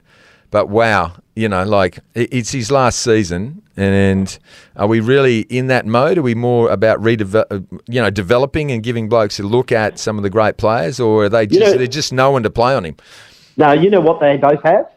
[0.51, 4.39] But wow, you know, like it's his last season, and
[4.77, 6.17] are we really in that mode?
[6.17, 9.99] Are we more about redevelop, uh, you know, developing and giving blokes a look at
[9.99, 12.43] some of the great players, or are they just you know, they're just no one
[12.43, 12.95] to play on him?
[13.57, 14.89] No, you know what they both have.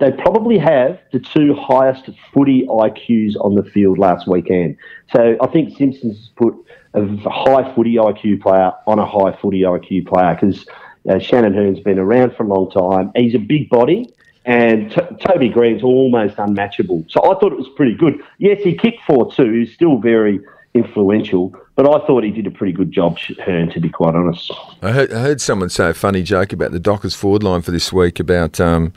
[0.00, 4.76] They probably have the two highest footy IQs on the field last weekend.
[5.14, 6.54] So I think Simpsons put
[6.94, 10.66] a high footy IQ player on a high footy IQ player because
[11.08, 13.12] uh, Shannon Hurn's been around for a long time.
[13.14, 14.12] He's a big body,
[14.44, 17.04] and T- Toby Greene's almost unmatchable.
[17.08, 18.20] So I thought it was pretty good.
[18.38, 19.52] Yes, he kicked four two.
[19.52, 20.40] He's still very
[20.74, 24.52] influential, but I thought he did a pretty good job, Hurn, to be quite honest.
[24.82, 27.70] I heard, I heard someone say a funny joke about the Dockers forward line for
[27.70, 28.92] this week about, um,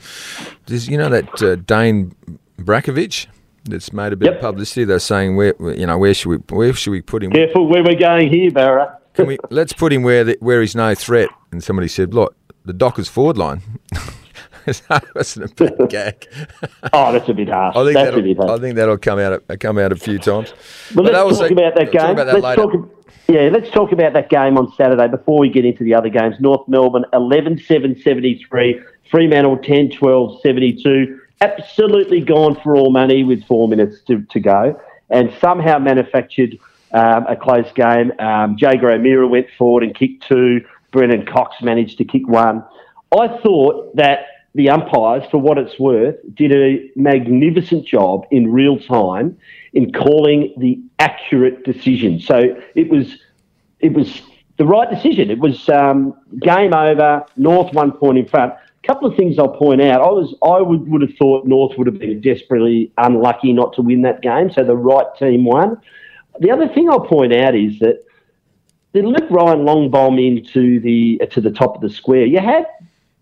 [0.67, 2.15] you know, that uh, Dane
[2.59, 3.27] Brakovic
[3.65, 4.35] that's made a bit yep.
[4.35, 4.85] of publicity.
[4.85, 7.31] They're saying where you know where should we where should we put him?
[7.31, 8.97] Careful where we're going here, Barra.
[9.13, 11.29] Can we let's put him where the, where he's no threat?
[11.51, 13.61] And somebody said, "Look, the Dockers forward line."
[14.65, 16.27] that wasn't a big gag.
[16.93, 17.75] oh, that's a bit harsh.
[17.75, 18.51] I think that's a bit harsh.
[18.51, 20.53] I think that'll come out come out a few times.
[20.93, 22.11] But, but let's talk about that game.
[22.11, 22.61] About that let's later.
[22.63, 22.97] talk.
[23.27, 26.35] Yeah, let's talk about that game on Saturday before we get into the other games.
[26.39, 33.43] North Melbourne 11 7 73, Fremantle 10 12 72 absolutely gone for all money with
[33.45, 36.57] four minutes to, to go and somehow manufactured
[36.93, 38.11] um, a close game.
[38.19, 40.65] Um, O'Meara went forward and kicked two.
[40.91, 42.63] Brennan Cox managed to kick one.
[43.17, 44.25] I thought that
[44.55, 49.37] the umpires, for what it's worth, did a magnificent job in real time
[49.73, 52.19] in calling the accurate decision.
[52.19, 53.17] So it was
[53.79, 54.21] it was
[54.57, 55.31] the right decision.
[55.31, 57.25] It was um, game over.
[57.37, 60.01] North one point in front couple of things I'll point out.
[60.01, 63.81] I was I would, would have thought North would have been desperately unlucky not to
[63.81, 65.79] win that game, so the right team won.
[66.39, 68.03] The other thing I'll point out is that
[68.93, 72.25] they let Ryan long bomb into the to the top of the square.
[72.25, 72.65] You had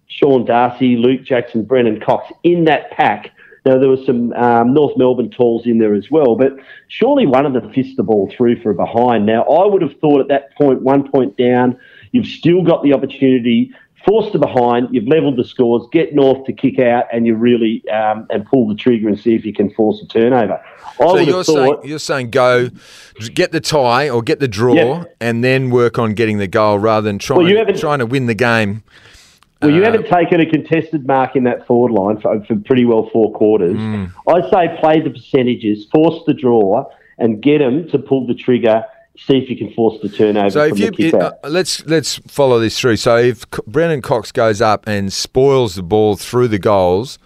[0.07, 3.31] Sean Darcy, Luke Jackson, Brennan Cox in that pack.
[3.65, 6.53] Now there were some um, North Melbourne talls in there as well, but
[6.87, 9.25] surely one of them fist the ball through for a behind.
[9.25, 11.77] Now I would have thought at that point, one point down,
[12.11, 13.73] you've still got the opportunity
[14.05, 17.87] force the behind, you've levelled the scores, get North to kick out, and you really
[17.89, 20.63] um, and pull the trigger and see if you can force a turnover.
[21.01, 22.69] I so you're saying you're saying go
[23.33, 25.15] get the tie or get the draw, yep.
[25.21, 28.35] and then work on getting the goal rather than trying well, trying to win the
[28.35, 28.83] game.
[29.61, 32.85] Well, you uh, haven't taken a contested mark in that forward line for, for pretty
[32.85, 33.75] well four quarters.
[33.75, 34.11] Mm.
[34.27, 38.85] I say play the percentages, force the draw, and get them to pull the trigger
[39.25, 40.49] see if you can force the turnover.
[40.49, 42.97] So if you uh, let's let's follow this through.
[42.97, 47.19] So if Brennan Cox goes up and spoils the ball through the goals,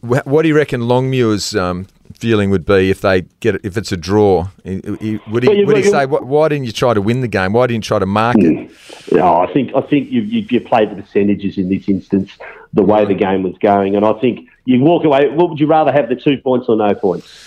[0.00, 3.92] what do you reckon Longmuir's um, feeling would be if they get it, if it's
[3.92, 4.48] a draw?
[4.64, 7.52] Would he would he say why didn't you try to win the game?
[7.52, 8.70] Why didn't you try to mark it?
[8.70, 9.16] Hmm.
[9.16, 12.32] No, I think I think you, you, you played the percentages in this instance
[12.72, 15.28] the way the game was going, and I think you walk away.
[15.28, 17.45] What would you rather have the two points or no points?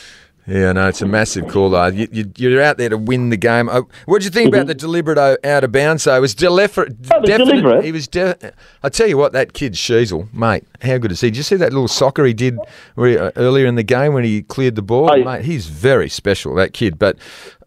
[0.49, 1.85] Yeah, no, it's a massive call though.
[1.87, 3.69] You, are out there to win the game.
[3.69, 4.55] Oh, what do you think mm-hmm.
[4.55, 6.03] about the deliberate out of bounds?
[6.03, 6.95] So it was, deliberate.
[7.13, 7.85] oh, deliberate.
[7.85, 8.07] He was.
[8.07, 11.27] De- I tell you what, that kid Sheezel, mate, how good is he?
[11.27, 12.57] Did you see that little soccer he did
[12.97, 15.11] uh, earlier in the game when he cleared the ball?
[15.11, 16.97] Oh, mate, he's very special, that kid.
[16.97, 17.17] But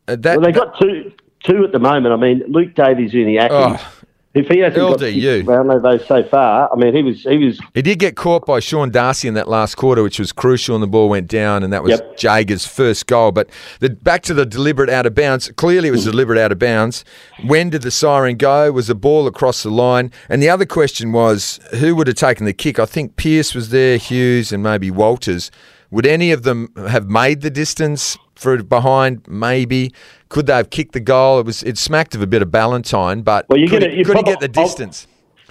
[0.09, 1.13] uh, that well, they got two
[1.45, 2.13] two at the moment.
[2.13, 3.49] I mean, Luke Davies Uniacke.
[3.51, 3.93] Oh.
[4.35, 5.23] If he hasn't got LDU.
[5.23, 8.17] six round of those so far, I mean, he was he was He did get
[8.17, 11.29] caught by Sean Darcy in that last quarter, which was crucial, and the ball went
[11.29, 12.17] down, and that was Yep.
[12.17, 13.31] Jaeger's first goal.
[13.31, 15.51] But the, back to the deliberate out of bounds.
[15.57, 17.05] Clearly, it was deliberate out of bounds.
[17.45, 18.73] When did the siren go?
[18.73, 20.11] Was the ball across the line?
[20.31, 22.79] And the other question was, who would have taken the kick?
[22.79, 25.51] I think Pearce was there, Hughes, and maybe Walters.
[25.93, 29.23] Would any of them have made the distance for behind?
[29.29, 29.93] Maybe.
[30.31, 31.39] Could they have kicked the goal?
[31.39, 31.63] It was.
[31.63, 34.23] It smacked of a bit of Ballantyne, but Well, you're could, gonna- you could he
[34.23, 35.07] get the I'll- distance?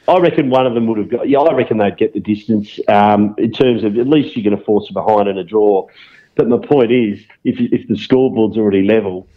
[0.07, 1.29] I reckon one of them would have got.
[1.29, 4.57] Yeah, I reckon they'd get the distance um, in terms of at least you're going
[4.57, 5.87] to force it behind in a draw.
[6.35, 9.27] But my point is, if if the scoreboard's already level,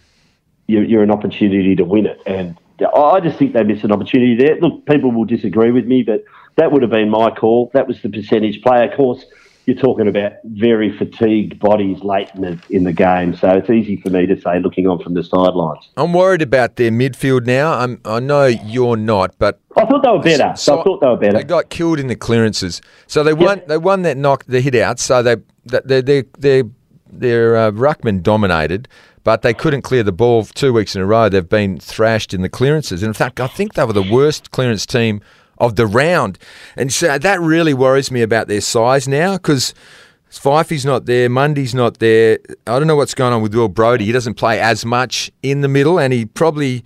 [0.66, 2.18] you're, you're an opportunity to win it.
[2.26, 2.56] And
[2.96, 4.56] I just think they missed an opportunity there.
[4.58, 6.24] Look, people will disagree with me, but
[6.56, 7.70] that would have been my call.
[7.74, 8.88] That was the percentage play.
[8.88, 9.22] Of course,
[9.66, 13.96] you're talking about very fatigued bodies late in the, in the game, so it's easy
[13.96, 15.88] for me to say looking on from the sidelines.
[15.96, 17.72] I'm worried about their midfield now.
[17.72, 20.52] I'm, I know you're not, but I thought they were better.
[20.56, 21.38] So, I thought they were better.
[21.38, 23.62] They got killed in the clearances, so they won.
[23.66, 24.98] They won that knock, the hit out.
[24.98, 26.62] So they they they they
[27.10, 28.88] their uh, ruckman dominated,
[29.22, 31.28] but they couldn't clear the ball two weeks in a row.
[31.28, 33.02] They've been thrashed in the clearances.
[33.02, 35.20] And in fact, I think they were the worst clearance team
[35.64, 36.38] of the round,
[36.76, 39.74] and so that really worries me about their size now because.
[40.30, 41.28] Fifey's not there.
[41.28, 42.40] Mundy's not there.
[42.66, 44.04] I don't know what's going on with Will Brodie.
[44.06, 46.82] He doesn't play as much in the middle, and he probably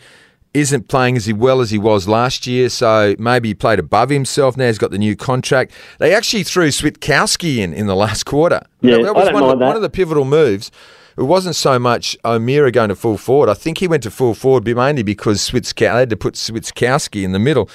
[0.55, 2.69] isn't playing as well as he was last year.
[2.69, 4.57] So maybe he played above himself.
[4.57, 5.73] Now he's got the new contract.
[5.99, 8.61] They actually threw Switkowski in in the last quarter.
[8.81, 9.67] Yeah, that I was don't one, of mind the, that.
[9.67, 10.71] one of the pivotal moves.
[11.17, 13.49] It wasn't so much O'Meara going to full forward.
[13.49, 17.25] I think he went to full forward mainly because Switzka- they had to put Switkowski
[17.25, 17.69] in the middle.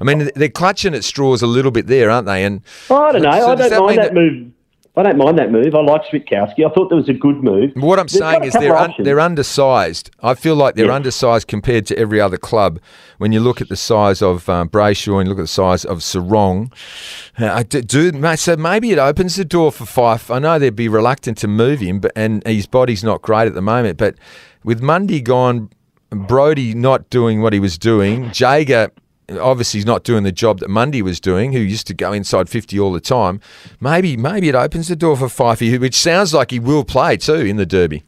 [0.00, 2.44] I mean, they're clutching at straws a little bit there, aren't they?
[2.44, 3.32] And Oh, I don't know.
[3.32, 4.52] So I don't mind mean that, move.
[4.96, 5.76] I don't mind that move.
[5.76, 6.66] I like Switkowski.
[6.68, 7.70] I thought that was a good move.
[7.76, 10.10] What I'm saying is they're un- they're undersized.
[10.24, 10.94] I feel like they're Yeah.
[10.94, 12.80] undersized compared to every other club.
[13.18, 15.84] When you look at the size of um, Brayshaw and you look at the size
[15.84, 16.72] of Serong,
[17.40, 20.32] uh, I do, do so maybe it opens the door for Fife.
[20.32, 23.54] I know they'd be reluctant to move him, but and his body's not great at
[23.54, 23.98] the moment.
[23.98, 24.16] But
[24.64, 25.70] with Mundy gone,
[26.10, 28.90] Brodie not doing what he was doing, Jaeger.
[29.30, 32.48] Obviously, he's not doing the job that Mundy was doing, who used to go inside
[32.48, 33.40] 50 all the time.
[33.80, 37.34] Maybe maybe it opens the door for Fifey, which sounds like he will play too
[37.34, 38.04] in the Derby.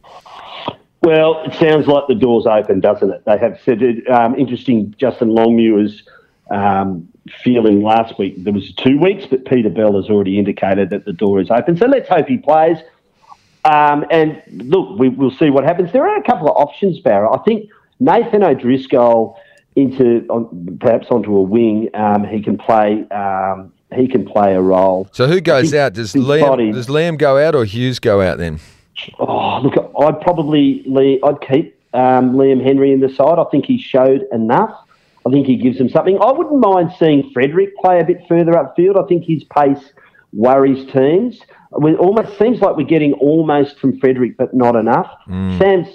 [1.03, 3.23] Well, it sounds like the door's open, doesn't it?
[3.25, 4.07] They have said it.
[4.09, 4.93] Um, interesting.
[4.97, 6.03] Justin Longmuir's
[6.51, 7.07] um,
[7.43, 8.43] feeling last week.
[8.43, 11.77] There was two weeks, but Peter Bell has already indicated that the door is open.
[11.77, 12.77] So let's hope he plays.
[13.65, 15.91] Um, and look, we, we'll see what happens.
[15.91, 17.31] There are a couple of options, Barra.
[17.33, 17.69] I think
[17.99, 19.39] Nathan O'Driscoll
[19.75, 21.89] into on, perhaps onto a wing.
[21.93, 23.07] Um, he can play.
[23.09, 25.09] Um, he can play a role.
[25.11, 25.93] So who goes out?
[25.93, 26.71] Does Liam body.
[26.71, 28.59] does Liam go out or Hughes go out then?
[29.19, 30.85] Oh, look, I'd probably
[31.23, 33.37] I'd keep um, Liam Henry in the side.
[33.37, 34.87] I think he showed enough.
[35.25, 36.17] I think he gives them something.
[36.21, 39.01] I wouldn't mind seeing Frederick play a bit further upfield.
[39.01, 39.93] I think his pace
[40.33, 41.41] worries teams.
[41.73, 45.09] It almost seems like we're getting almost from Frederick, but not enough.
[45.27, 45.85] Sam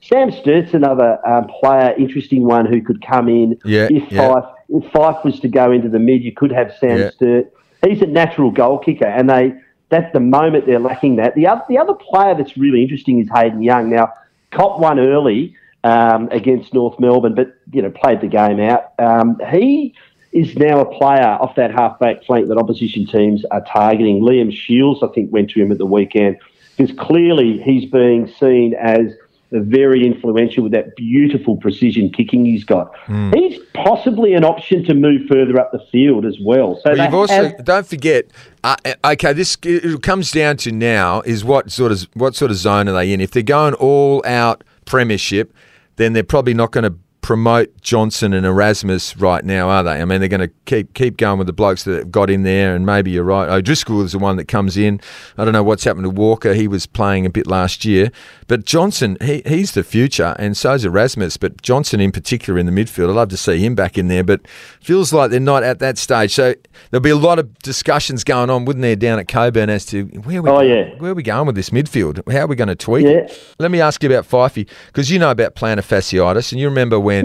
[0.00, 4.32] Sam Sturt's another um, player, interesting one who could come in Yeah, if yeah.
[4.32, 6.22] Fife if Fife was to go into the mid.
[6.22, 7.10] You could have Sam Yeah.
[7.10, 7.52] Sturt.
[7.86, 9.54] He's a natural goal kicker, and they
[9.88, 11.34] that's the moment they're lacking that.
[11.34, 13.90] The other the other player that's really interesting is Hayden Young.
[13.90, 14.12] Now,
[14.50, 18.92] cop one early um, against North Melbourne, but you know played the game out.
[18.98, 19.94] Um, he
[20.32, 24.20] is now a player off that half-back flank that opposition teams are targeting.
[24.20, 26.36] Liam Shields, I think, went to him at the weekend
[26.76, 29.14] because clearly he's being seen as
[29.52, 32.94] very influential with that beautiful precision kicking he's got.
[33.06, 33.32] Hmm.
[33.32, 36.80] He's possibly an option to move further up the field as well.
[36.82, 38.26] So Well, you've also have- don't forget.
[38.64, 42.56] Uh, okay, this it comes down to now is what sort of what sort of
[42.56, 43.20] zone are they in?
[43.20, 45.52] If they're going all out premiership,
[45.96, 46.94] then they're probably not going to
[47.26, 50.00] promote Johnson and Erasmus right now, are they?
[50.00, 52.44] I mean, they're going to keep keep going with the blokes that have got in
[52.44, 53.48] there, and maybe you're right.
[53.48, 55.00] O'Driscoll is the one that comes in.
[55.36, 56.54] I don't know what's happened to Walker.
[56.54, 58.12] He was playing a bit last year,
[58.46, 61.36] but Johnson, he, he's the future, and so's Erasmus.
[61.36, 64.22] But Johnson in particular in the midfield, I'd love to see him back in there,
[64.22, 64.46] but
[64.80, 66.32] feels like they're not at that stage.
[66.32, 66.54] So
[66.92, 70.04] there'll be a lot of discussions going on, wouldn't there, down at Cockburn as to
[70.22, 70.90] where we Oh, yeah.
[70.98, 72.22] where are we going with this midfield?
[72.32, 73.22] How are we going to tweak Yeah.
[73.26, 73.42] it?
[73.58, 77.00] Let me ask you about Fifey because you know about plantar fasciitis, and you remember
[77.00, 77.15] when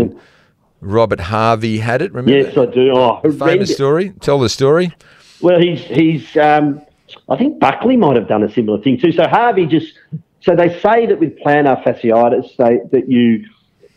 [0.82, 2.12] Robert Harvey had it.
[2.14, 2.92] Remember yes, I do.
[2.94, 4.14] Oh, the famous story?
[4.20, 4.92] Tell the story.
[5.42, 6.36] Well, he's he's.
[6.38, 6.82] Um,
[7.30, 9.12] I think Buckley might have done a similar thing too.
[9.12, 9.94] So Harvey just.
[10.42, 13.46] So they say that with plantar fasciitis, they, that you,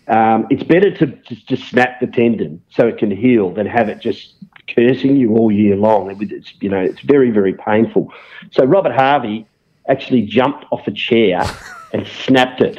[0.09, 3.89] um, it's better to just, just snap the tendon so it can heal than have
[3.89, 4.35] it just
[4.75, 6.11] cursing you all year long.
[6.11, 8.13] It- It's you know it's very very painful.
[8.51, 9.47] So Robert Harvey
[9.89, 11.43] actually jumped off a chair
[11.93, 12.79] and snapped it,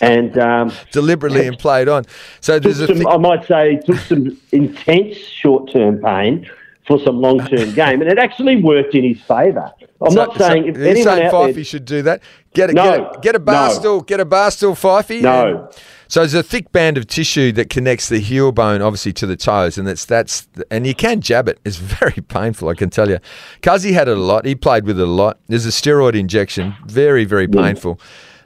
[0.00, 2.04] and um, deliberately and played on.
[2.40, 6.48] So there's a some, thi- I might say took some intense short-term pain
[6.86, 9.72] for some long-term game, and it actually worked in his favour.
[10.06, 12.22] I'm so- not saying if so you're anyone saying out Fifey there, should do that.
[12.54, 13.74] Get a, No, get a, get a bar no.
[13.74, 15.22] stool, get a bar stool, Fifey.
[15.22, 15.46] No.
[15.68, 15.76] and-
[16.08, 19.34] so there's a thick band of tissue that connects the heel bone, obviously, to the
[19.36, 21.58] toes, and that's that's and you can jab it.
[21.64, 23.18] It's very painful, I can tell you.
[23.62, 24.44] Cuzzy had it a lot.
[24.44, 25.38] He played with it a lot.
[25.48, 27.98] There's a steroid injection, very very painful.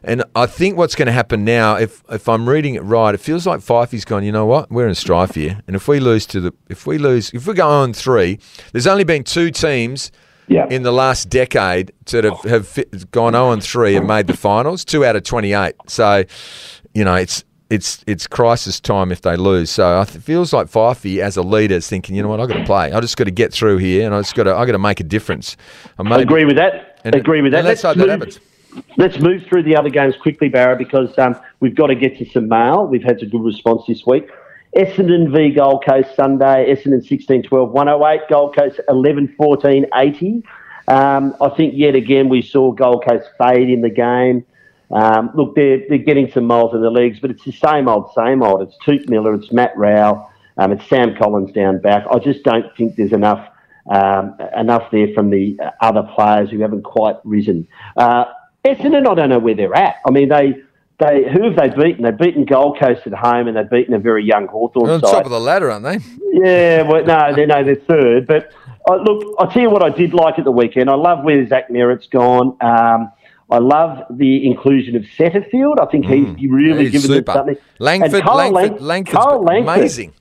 [0.05, 3.19] And I think what's going to happen now, if if I'm reading it right, it
[3.19, 4.23] feels like Fifey's gone.
[4.23, 4.71] You know what?
[4.71, 7.55] We're in strife here, and if we lose to the, if we lose, if we
[7.55, 8.39] go on three,
[8.71, 10.13] there's only been two teams
[10.49, 14.27] yeah, in the last decade that have, have fit, gone 0 and 3 and made
[14.27, 15.75] the finals, two out of 28.
[15.87, 16.25] So,
[16.95, 19.71] you know, it's it's it's crisis time if they lose.
[19.71, 22.59] So it feels like Fifey as a leader is thinking, you know what, I've got
[22.59, 22.93] to play.
[22.93, 24.79] I just got to get through here and I just got to I got to
[24.79, 25.57] make a difference.
[25.99, 27.01] I I agree with that.
[27.05, 27.65] and- agree with that.
[27.65, 28.41] let's hope that move, happens.
[28.97, 32.27] Let's move through the other games quickly, Barra, because um, we've got to get to
[32.31, 32.87] some mail.
[32.87, 34.29] We've had a good response this week.
[34.77, 36.72] Essendon v Gold Coast Sunday.
[36.74, 38.20] Essendon 16 12 108.
[38.29, 40.45] Gold Coast 11 14 80.
[40.89, 44.45] Um, I think yet again we saw Gold Coast fade in the game.
[44.91, 48.12] Um, look, they're, they're getting some miles in the legs, but it's the same old,
[48.14, 48.62] same old.
[48.62, 52.05] It's Touk Miller, it's Matt Rowell, um, it's Sam Collins down back.
[52.09, 53.49] I just don't think there's enough
[53.91, 57.66] um, enough there from the other players who haven't quite risen.
[57.97, 58.27] Uh,
[58.64, 59.97] Essendon, I don't know where they're at.
[60.07, 60.61] I mean, they
[60.99, 62.05] they who have they beaten?
[62.05, 65.01] They've beaten Gold Coast at home, and they've beaten a very young Hawthorn They're on
[65.03, 65.13] side.
[65.13, 65.99] top of the ladder, aren't they?
[66.33, 68.27] Yeah, well, no, they're no, they're third.
[68.27, 68.53] But
[68.89, 70.89] uh, look, I'll tell you what I did like at the weekend.
[70.91, 72.57] I love where Zach Merrett's gone.
[72.61, 73.11] Um,
[73.51, 75.81] I love the inclusion of Setterfield.
[75.81, 76.91] I think he's really Mm.
[76.91, 77.33] He's given super.
[77.33, 77.57] something.
[77.79, 80.13] Langford, Langford, Lang- Langford's Carl Langford, amazing.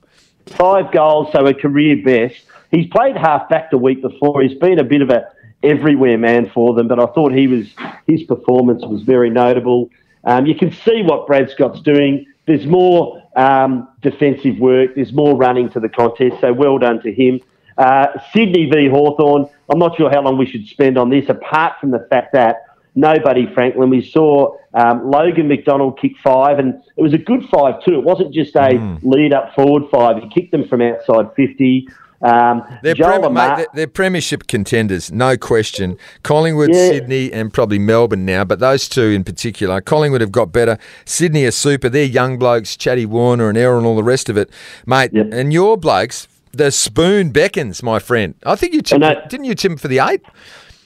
[0.46, 2.44] Five goals, so a career best.
[2.70, 4.42] He's played half back the week before.
[4.42, 5.26] He's been a bit of a
[5.64, 7.66] everywhere man for them, but I thought he was
[8.06, 9.90] his performance was very notable.
[10.26, 12.26] Um, you can see what Brad Scott's doing.
[12.46, 14.94] There's more um, defensive work.
[14.96, 16.40] There's more running to the contest.
[16.40, 17.40] So well done to him.
[17.78, 19.48] Uh, Sydney v Hawthorn.
[19.70, 22.64] I'm not sure how long we should spend on this, apart from the fact that
[22.94, 23.90] nobody, Franklin.
[23.90, 27.94] We saw um, Logan McDonald kick five, and it was a good five too.
[27.94, 30.22] It wasn't just a lead up forward five.
[30.22, 31.88] He kicked them from outside 50.
[32.22, 35.98] Um, They're, prem- mate, they're, they're premiership contenders, no question.
[36.22, 36.88] Collingwood, Yeah.
[36.88, 39.80] Sydney, and probably Melbourne now, but those two in particular.
[39.80, 40.78] Collingwood have got better.
[41.04, 41.88] Sydney are super.
[41.88, 44.50] They're young blokes, Chatty Warner and and all the rest of it,
[44.86, 45.10] mate.
[45.12, 45.28] Yep.
[45.32, 48.34] And your blokes, the spoon beckons, my friend.
[48.44, 49.20] I think you tipped, know.
[49.28, 50.22] didn't you tip for the eight?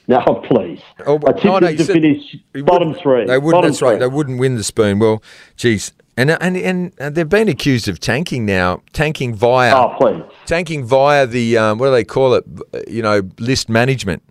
[0.09, 0.81] No, please.
[1.07, 3.27] Oh, I tipped oh, no, you to finish bottom three.
[3.27, 3.53] They wouldn't.
[3.53, 3.99] Bottom that's right.
[4.01, 4.99] They wouldn't win the spoon.
[4.99, 5.23] Well,
[5.57, 5.93] geez,
[6.29, 10.23] Uh, and and and, and they've been accused of tanking now, tanking via Oh, please.
[10.47, 12.45] tanking via the um, what do they call it?
[12.75, 14.23] Uh, you know, list management.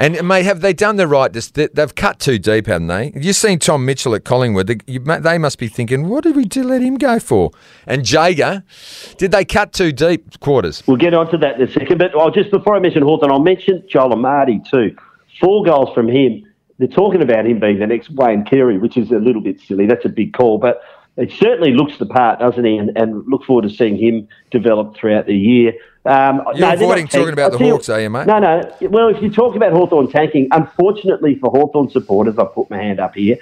[0.00, 1.32] And mate, have they done the right?
[1.32, 3.12] They've cut too deep, haven't they?
[3.16, 4.68] You've seen Tom Mitchell at Collingwood.
[4.68, 7.50] They, you, ma- they must be thinking, what did we do let him go for?
[7.84, 8.62] And Jaeger,
[9.16, 10.38] did they cut too deep?
[10.38, 10.84] Quarters.
[10.86, 11.98] We'll get onto that in a second.
[11.98, 14.96] But oh, just before I mention Hawthorn, I'll mention Joel Amartey too.
[15.40, 16.44] Four goals from him.
[16.78, 19.86] They're talking about him being the next Wayne Carey, which is a little bit silly.
[19.86, 20.80] That's a big call, but
[21.18, 22.76] it certainly looks the part, doesn't he?
[22.78, 25.74] And, and look forward to seeing him develop throughout the year.
[26.06, 28.26] Um, You're they're avoiding not talking about the you- Hawks, are you, mate?
[28.26, 28.62] No, no.
[28.82, 33.00] Well, if you talk about Hawthorn tanking, unfortunately for Hawthorn supporters, I've put my hand
[33.00, 33.36] up here.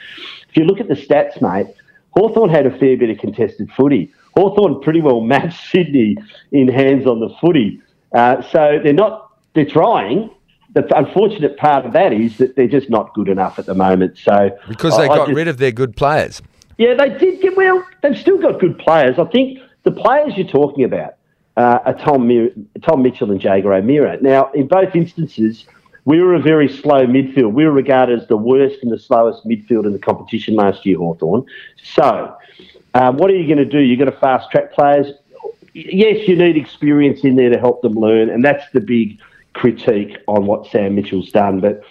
[0.49, 1.73] If you look at the stats, mate,
[2.13, 4.13] Hawthorn had a fair bit of contested footy.
[4.35, 6.17] Hawthorn pretty well matched Sydney
[6.53, 7.81] in hands on the footy.
[8.13, 10.31] Uh, so they're not, they're trying.
[10.75, 14.19] The unfortunate part of that is that they're just not good enough at the moment.
[14.19, 16.41] So Because they I- I got just- rid of their good players.
[16.79, 17.85] Yeah, they did get well.
[18.03, 19.19] They've still got good players.
[19.19, 21.15] I think the players you're talking about
[21.57, 22.53] uh, are Tom, Mir-
[22.83, 24.21] Tom Mitchell and Jaeger O'Meara.
[24.21, 25.65] Now, in both instances,
[26.05, 27.53] we were a very slow midfield.
[27.53, 30.99] We were regarded as the worst and the slowest midfield in the competition last year,
[30.99, 31.45] Hawthorn.
[31.83, 32.37] So,
[32.95, 33.81] uh, what are you going to do?
[33.81, 35.07] You're going to fast track players.
[35.73, 39.19] Yes, you need experience in there to help them learn, and that's the big
[39.55, 41.61] critique on what Sam Mitchell's done.
[41.61, 41.83] But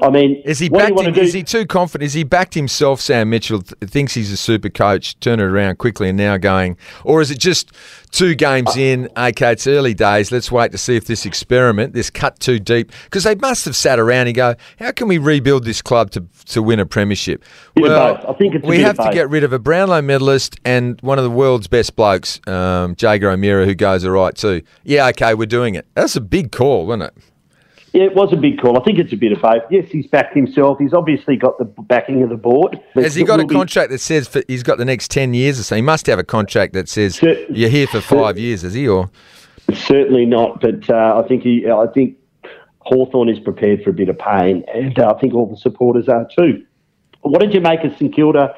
[0.00, 1.18] I mean, Is he what do you backed?
[1.18, 2.06] Him, is he too confident?
[2.06, 3.00] Is he backed himself?
[3.00, 5.18] Sam Mitchell th- thinks he's a super coach.
[5.18, 7.72] Turn it around quickly and now going, or is it just
[8.12, 9.08] two games in?
[9.16, 10.30] Okay, it's early days.
[10.30, 13.74] Let's wait to see if this experiment, this cut too deep, because they must have
[13.74, 17.44] sat around and go, how can we rebuild this club to to win a premiership?
[17.74, 18.24] Both.
[18.24, 21.24] I think it's we have to get rid of a Brownlow medalist and one of
[21.24, 24.62] the world's best blokes, um, Jaeger O'Meara, who goes all right too.
[24.84, 25.86] Yeah, okay, we're doing it.
[25.94, 27.14] That's a big call, wasn't it?
[27.92, 28.78] Yeah, it was a big call.
[28.78, 29.62] I think it's a bit of both.
[29.70, 30.78] Yes, he's backed himself.
[30.78, 32.78] He's obviously got the backing of the board.
[32.94, 35.32] Has he got a will be- contract that says for, he's got the next 10
[35.32, 35.76] years or so?
[35.76, 38.86] He must have a contract that says Cer- you're here for five years, is he?
[38.86, 39.10] Or
[39.72, 40.60] Certainly not.
[40.60, 41.68] But uh, I think he.
[41.68, 42.16] I think
[42.80, 46.08] Hawthorn is prepared for a bit of pain, and uh, I think all the supporters
[46.08, 46.64] are too.
[47.20, 48.54] What did you make of St Kilda?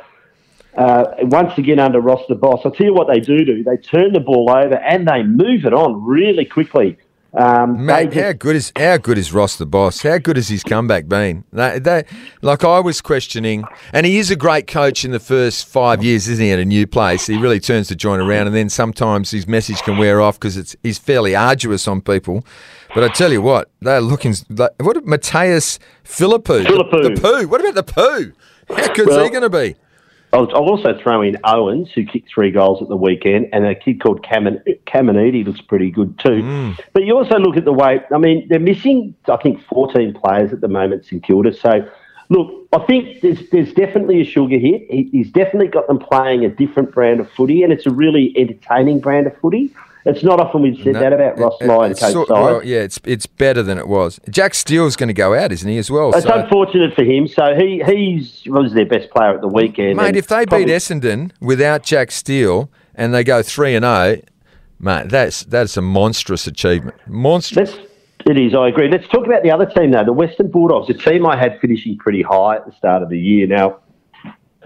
[0.76, 3.64] Uh, once again under Ross the Boss, I'll tell you what they do do.
[3.64, 6.96] They turn the ball over and they move it on really quickly.
[7.32, 10.02] Um, Mate, they how good is how good is Ross the boss?
[10.02, 11.44] How good has his comeback been?
[11.52, 12.04] They, they,
[12.42, 16.26] like I was questioning, and he is a great coach in the first five years,
[16.26, 16.50] isn't he?
[16.50, 19.80] At a new place, he really turns the joint around, and then sometimes his message
[19.82, 22.44] can wear off because it's he's fairly arduous on people.
[22.94, 24.34] But I tell you what, they're looking.
[24.48, 26.64] Like, what Mattaes Phillipou?
[26.64, 27.02] Philippou.
[27.02, 27.46] The, the poo.
[27.46, 28.32] What about the poo?
[28.74, 29.76] How good's Well- he going to be?
[30.32, 33.74] I'll, I'll also throw in Owens, who kicked three goals at the weekend, and a
[33.74, 36.42] kid called Caman, Caminiti looks pretty good too.
[36.42, 36.80] Mm.
[36.92, 40.52] But you also look at the way, I mean, they're missing, I think, 14 players
[40.52, 41.52] at the moment, St Kilda.
[41.52, 41.88] So,
[42.28, 44.88] look, I think there's, there's definitely a sugar hit.
[44.88, 48.32] He, he's definitely got them playing a different brand of footy, and it's a really
[48.36, 49.74] entertaining brand of footy.
[50.06, 52.98] It's not often we've said No, that about Ross it- Lyon, coach well, yeah, it's
[53.04, 54.18] it's better than it was.
[54.30, 56.10] Jack Steele's going to go out, isn't he, as well?
[56.14, 57.26] It's So- unfortunate for him.
[57.28, 59.96] So he he's was their best player at the weekend.
[59.96, 64.16] Mate, if they beat Essendon without Jack Steele and they go three and zero,
[64.78, 66.96] mate, that's that's a monstrous achievement.
[67.06, 67.76] Monstrous.
[68.28, 68.88] It is, I agree.
[68.90, 71.96] Let's talk about the other team, though, the Western Bulldogs, a team I had finishing
[71.96, 73.46] pretty high at the start of the year.
[73.46, 73.78] Now,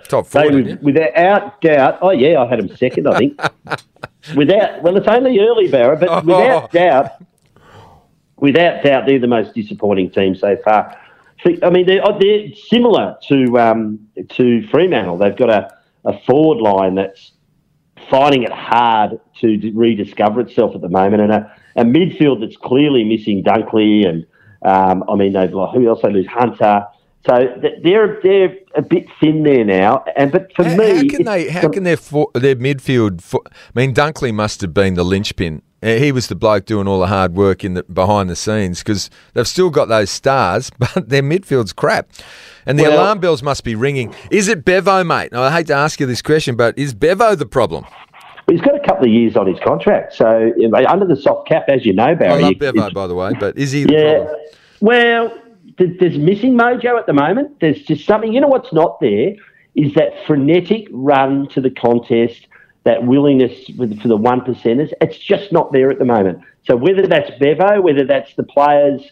[0.09, 0.43] Top four.
[0.43, 1.01] they didn't would, you?
[1.01, 3.41] without doubt, oh, yeah, I had them second, I think.
[4.37, 6.21] without, well, it's only early, Barra, but Oh.
[6.21, 7.11] without doubt,
[8.37, 10.97] without doubt, they're the most disappointing team so far.
[11.63, 13.99] I mean, they're, they're similar to um,
[14.31, 15.19] to Fremantle.
[15.19, 15.77] They've got a,
[16.07, 17.33] a forward line that's
[18.09, 22.57] finding it hard to d- rediscover itself at the moment, and a, a midfield that's
[22.57, 24.25] clearly missing Dunkley, and
[24.63, 26.87] um, I mean, they've like who else they lose Hunter.
[27.27, 31.25] So they're they're a bit thin there now, and but for How, me, how can
[31.25, 31.49] they?
[31.51, 33.21] How the- can their for, their midfield?
[33.23, 35.63] For, I mean, Dunkley must have been the linchpin.
[35.83, 39.11] He was the bloke doing all the hard work in the behind the scenes because
[39.35, 42.09] they've still got those stars, but their midfield's crap,
[42.65, 44.15] and the Well- alarm bells must be ringing.
[44.31, 45.33] Is it Bevo, mate?
[45.33, 47.85] Now, I hate to ask you this question, but is Bevo the problem?
[48.51, 50.53] he's got a couple of years on his contract, so
[50.89, 52.33] under the soft cap, as you know, Barry.
[52.45, 54.15] I love Bevo, by the way, but is he the Yeah.
[54.19, 54.37] problem?
[54.81, 55.39] Well,
[55.79, 57.61] there's missing mojo at the moment.
[57.61, 58.33] There's just something.
[58.33, 59.35] You know what's not there
[59.75, 62.47] is that frenetic run to the contest,
[62.85, 64.93] that willingness for the one percenters.
[65.01, 66.39] It's just not there at the moment.
[66.65, 69.03] So whether that's Bevo, whether that's the players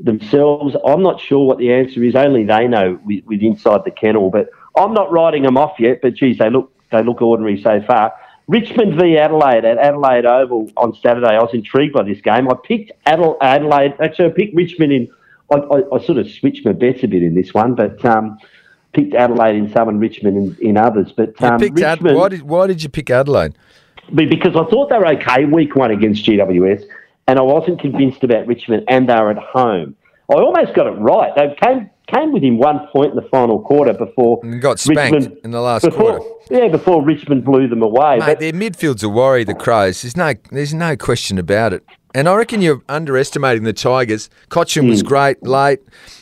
[0.00, 2.14] themselves, I'm not sure what the answer is.
[2.14, 4.30] Only they know with, with inside the kennel.
[4.30, 6.00] But I'm not writing them off yet.
[6.02, 8.12] But geez, they look they look ordinary so far.
[8.48, 11.28] Richmond v Adelaide at Adelaide Oval on Saturday.
[11.28, 12.50] I was intrigued by this game.
[12.50, 13.94] I picked Adel- Adelaide.
[14.00, 15.08] Actually, I picked Richmond in.
[15.50, 18.38] I, I, I sort of switched my bets a bit in this one, but um,
[18.92, 21.12] picked Adelaide in some and Richmond in, in others.
[21.12, 23.54] But um, picked Ad- Richmond, why did why did you pick Adelaide?
[24.12, 26.82] because I thought they were okay week one against GWS,
[27.28, 29.94] and I wasn't convinced about Richmond, and they were at home.
[30.30, 31.32] I almost got it right.
[31.34, 35.50] They came came within one point in the final quarter before And got spanked in
[35.50, 36.34] the last before, quarter.
[36.50, 38.18] Yeah, before Richmond blew them away.
[38.18, 39.44] Mate, But- their midfield's a worry.
[39.44, 40.02] The Crows.
[40.02, 41.84] There's no there's no question about it.
[42.14, 44.28] And I reckon you're underestimating the Tigers.
[44.50, 44.90] Cochin Hmm.
[44.90, 45.80] was great late.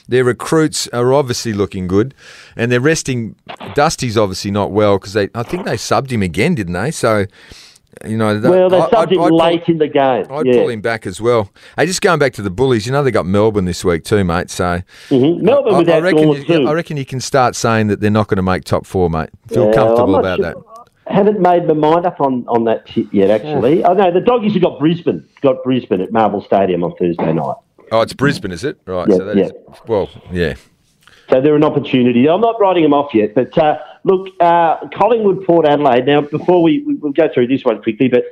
[0.09, 2.15] Their recruits are obviously looking good,
[2.57, 3.35] and they're resting.
[3.75, 5.29] Dusty's obviously not well because they.
[5.35, 6.91] I think they subbed him again, didn't they?
[6.91, 7.27] So,
[8.05, 8.39] you know.
[8.41, 10.27] that- well, they I- subbed I'd- him I'd pull- late in the game.
[10.31, 10.53] I'd yeah.
[10.55, 11.51] pull him back as well.
[11.77, 14.25] Hey, just going back to the Bullies, you know they got Melbourne this week too,
[14.25, 14.51] mate.
[14.51, 15.43] So Mhm.
[15.43, 16.67] Melbourne I, without I reckon you, too.
[16.69, 19.31] I reckon you can start saying that they're not going to make top four, mate.
[19.49, 20.57] Feel Yeah, comfortable about sure- that.
[21.11, 23.85] Haven't made my mind up on, on that shit yet, actually.
[23.85, 27.57] I know the doggies have got Brisbane, got Brisbane at Marvel Stadium on Thursday night.
[27.93, 28.79] Oh, it's Brisbane, is it?
[28.87, 29.09] Right.
[29.09, 29.75] Yeah, so that is, yeah.
[29.87, 30.55] well, yeah.
[31.29, 32.29] So they're an opportunity.
[32.29, 36.07] I'm not writing them off yet, but uh, look, uh, Collingwood, Port Adelaide.
[36.07, 38.25] Now, before we we- we'll go through this one quickly, but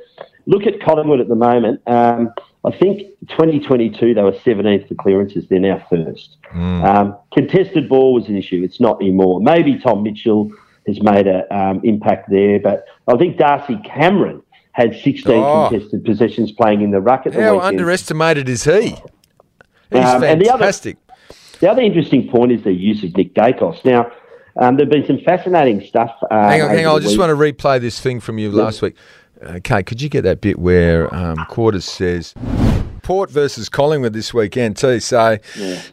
[0.45, 1.81] look at Collingwood at the moment.
[1.87, 2.31] Um,
[2.65, 5.47] I think 2022 they were 17th for clearances.
[5.47, 6.35] They're now first.
[6.53, 8.61] Um, contested ball was an issue.
[8.63, 9.39] It's not anymore.
[9.39, 10.51] Maybe Tom Mitchell
[10.89, 14.41] has made an um, impact there, but I think Darcy Cameron
[14.73, 15.67] had 16 Oh.
[15.69, 17.79] contested possessions playing in the ruck at the How weekend.
[17.79, 18.95] underestimated is he?
[19.91, 20.97] He's Um, and the other- fantastic.
[21.59, 23.83] The other interesting point is the use of Nick Daicos.
[23.83, 24.11] Now,
[24.57, 26.11] um, there have been some fascinating stuff.
[26.31, 26.95] Uh, hang on, hang on.
[26.97, 27.19] I just week.
[27.27, 28.95] want to replay this thing from you last week.
[29.43, 32.33] Okay, could you get that bit where um, Quarters says
[33.03, 34.99] Port versus Collingwood this weekend too?
[34.99, 35.37] So,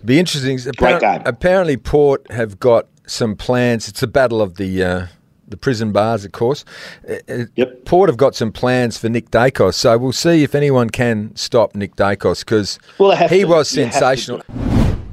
[0.04, 0.58] be interesting.
[0.76, 1.22] Great game.
[1.24, 3.88] Apparently, Port have got some plans.
[3.88, 4.82] It's the battle of the.
[4.82, 5.06] Uh,
[5.48, 6.64] the prison bars, of course.
[7.08, 7.84] Uh, uh, Yep.
[7.84, 11.76] Port have got some plans for Nick Daicos, so we'll see if anyone can stop
[11.76, 13.44] Nick Daicos because Well, he to.
[13.44, 14.42] was You have to sensational.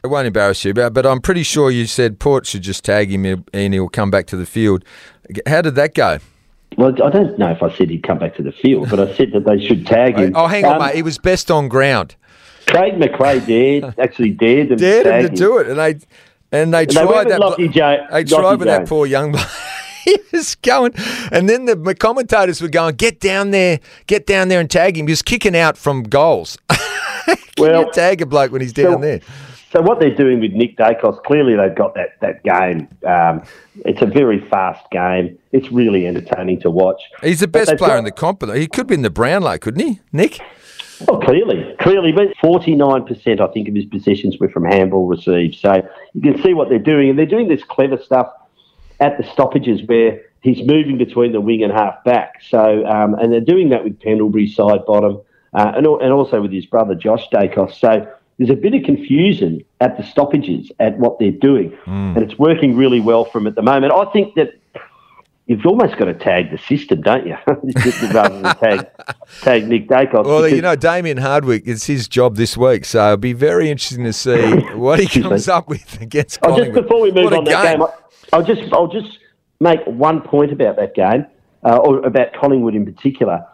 [0.04, 3.12] It won't embarrass you, but, but I'm pretty sure you said Port should just tag
[3.12, 4.84] him and he'll come back to the field.
[5.46, 6.18] How did that go?
[6.80, 9.14] Well, I don't know if I said he'd come back to the field, but I
[9.16, 10.32] said that they should tag him.
[10.36, 10.96] Oh, hang on, Um, mate.
[10.96, 12.16] He was best on ground.
[12.66, 15.36] Craig McRae dared, actually dared them dared to him to him.
[15.36, 16.00] do it, and they
[16.54, 17.40] and they they tried that.
[17.42, 19.46] Lockie Jo- they Lockie tried with that poor young bloke.
[20.06, 20.94] he was going,
[21.32, 25.08] and then the commentators were going, "Get down there, get down there and tag him."
[25.08, 26.58] He was kicking out from goals.
[27.58, 29.20] Well, tag a bloke when he's down so- there?
[29.72, 32.88] So what they're doing with Nick Daicos, clearly they've got that that game.
[33.08, 33.44] Um,
[33.86, 35.38] it's a very fast game.
[35.52, 37.02] It's really entertaining to watch.
[37.22, 38.44] He's the best player got- in the comp.
[38.56, 40.40] He could be in the Brownlow, couldn't he, Nick?
[41.08, 45.56] Oh, clearly, clearly, but forty-nine percent, I think, of his possessions were from handball received.
[45.56, 45.72] So
[46.14, 48.28] you can see what they're doing, and they're doing this clever stuff
[49.00, 52.42] at the stoppages where he's moving between the wing and half back.
[52.50, 55.22] So, um, and they're doing that with Pendlebury side bottom,
[55.54, 57.74] uh, and and also with his brother Josh Daicos.
[57.80, 57.92] So
[58.38, 62.14] there's a bit of confusion at the stoppages at what they're doing, Hmm.
[62.16, 63.94] and it's working really well for him at the moment.
[63.94, 64.54] I think that.
[65.46, 67.36] You've almost got to tag the system, don't you?
[68.14, 68.88] Rather than tag,
[69.42, 70.24] tag Nick Daicos.
[70.26, 74.06] Well, you know, Damien Hardwick, it's his job this week, so it'll be very interesting
[74.06, 76.84] to see what he comes up with against Oh, just Collingwood.
[76.84, 77.90] before we move What on that game, I-
[78.32, 79.20] I'll just I'll just
[79.60, 81.26] make one point about that game,
[81.64, 83.46] uh, or about Collingwood in particular.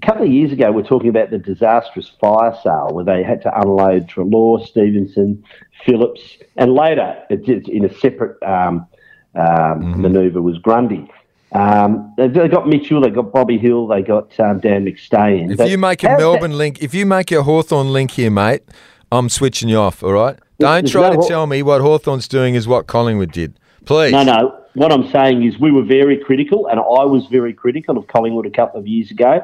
[0.00, 3.24] A couple of years ago, we are talking about the disastrous fire sale where they
[3.24, 5.42] had to unload Treloar, Stephenson,
[5.84, 8.86] Phillips, and later, in a separate um,
[9.34, 11.10] um, manoeuvre, was Grundy.
[11.52, 15.58] Um, they got Mitchell, they got Bobby Hill, they got um, Dan McStay.
[15.58, 18.30] If you make a How's that- Melbourne link, if you make a Hawthorn link here,
[18.30, 18.62] mate,
[19.10, 20.38] I'm switching you off, all right?
[20.58, 23.58] Don't try no to tell me what Hawthorn's doing is what Collingwood did.
[23.84, 24.12] Please.
[24.12, 24.58] No, no.
[24.74, 28.44] What I'm saying is we were very critical, and I was very critical of Collingwood
[28.44, 29.40] a couple of years ago.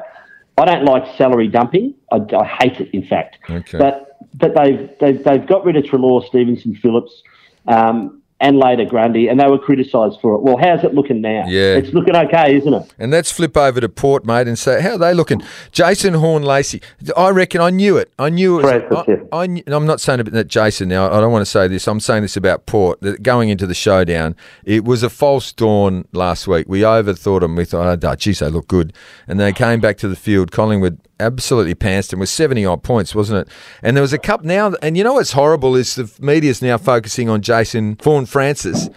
[0.57, 1.95] I don't like salary dumping.
[2.11, 3.37] I, I hate it, in fact.
[3.49, 3.77] Okay.
[3.77, 7.23] But but they've, they've they've got rid of Treloar, Stephenson, Phillips,
[7.67, 10.41] um, and later Grundy, and they were criticised for it.
[10.41, 11.45] Well, how's it looking now?
[11.47, 11.75] Yeah.
[11.75, 12.93] it's looking okay, isn't it?
[12.99, 15.41] And let's flip over to Port, mate, and say, how are they looking?
[15.71, 16.81] Jason Horn Lacey.
[17.15, 18.11] I reckon I knew it.
[18.19, 18.89] I knew it.
[18.89, 19.07] Was.
[19.31, 21.07] I, I, I'm not saying about that Jason now.
[21.07, 21.87] I don't want to say this.
[21.87, 22.99] I'm saying this about Port.
[23.01, 26.67] That going into the showdown, it was a false dawn last week.
[26.67, 27.55] We overthought them.
[27.55, 28.91] We thought, oh, geez, they look good.
[29.27, 30.51] And they came back to the field.
[30.51, 33.53] Collingwood absolutely pantsed them with 70 odd points, wasn't it?
[33.81, 34.73] And there was a cup now.
[34.81, 38.89] And you know what's horrible is the media's now focusing on Jason Horne-Francis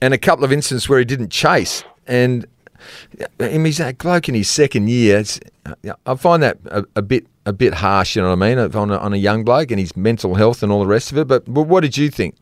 [0.00, 1.84] and a couple of instances where he didn't chase.
[2.06, 2.46] And
[3.38, 5.24] he's a bloke in his second year.
[6.04, 8.16] I find that a, a bit a bit harsh.
[8.16, 8.58] You know what I mean?
[8.58, 11.18] On a, on a young bloke and his mental health and all the rest of
[11.18, 11.28] it.
[11.28, 12.34] But, but what did you think?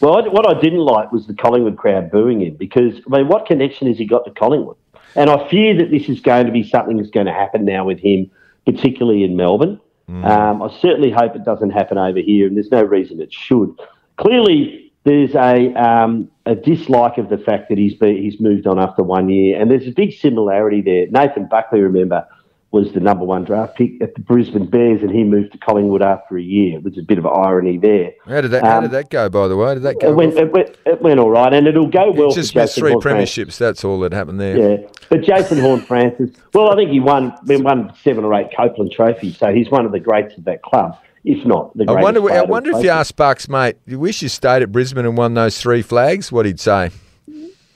[0.00, 3.46] Well, what I didn't like was the Collingwood crowd booing him because, I mean, what
[3.46, 4.76] connection has he got to Collingwood?
[5.14, 7.86] And I fear that this is going to be something that's going to happen now
[7.86, 8.30] with him,
[8.66, 9.80] particularly in Melbourne.
[10.08, 13.74] Um, I certainly hope it doesn't happen over here, and there's no reason it should.
[14.18, 18.78] Clearly, there's a um, a dislike of the fact that he's be, he's moved on
[18.78, 21.06] after one year, and there's a big similarity there.
[21.08, 22.26] Nathan Buckley, remember,
[22.72, 26.02] was the number one draft pick at the Brisbane Bears, and he moved to Collingwood
[26.02, 26.80] after a year.
[26.82, 28.10] There's a bit of irony there.
[28.26, 29.28] How did that How Um, did that go?
[29.30, 30.10] By the way, did that go?
[30.10, 32.28] It went, it, went, it went all right, and it'll go well.
[32.30, 33.36] He just missed three Horne-Francis.
[33.54, 33.58] premierships.
[33.58, 34.58] That's all that happened there.
[34.80, 38.92] Yeah, but Jason Horne-Francis, well, I think he won he won seven or eight Copeland
[38.92, 42.30] trophies, so he's one of the greats of that club, if not the I wonder.
[42.30, 43.76] I wonder if you asked Bucks, mate.
[43.86, 46.30] You wish you stayed at Brisbane and won those three flags.
[46.32, 46.90] What he'd say?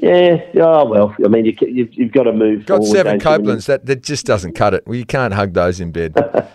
[0.01, 0.39] Yeah.
[0.57, 1.15] Oh well.
[1.25, 2.67] I mean, you, you've, you've got to move.
[2.67, 3.67] Got forward, seven don't you, when you- Copelands.
[3.67, 4.87] That that just doesn't cut it.
[4.87, 6.15] Well, you can't hug those in bed.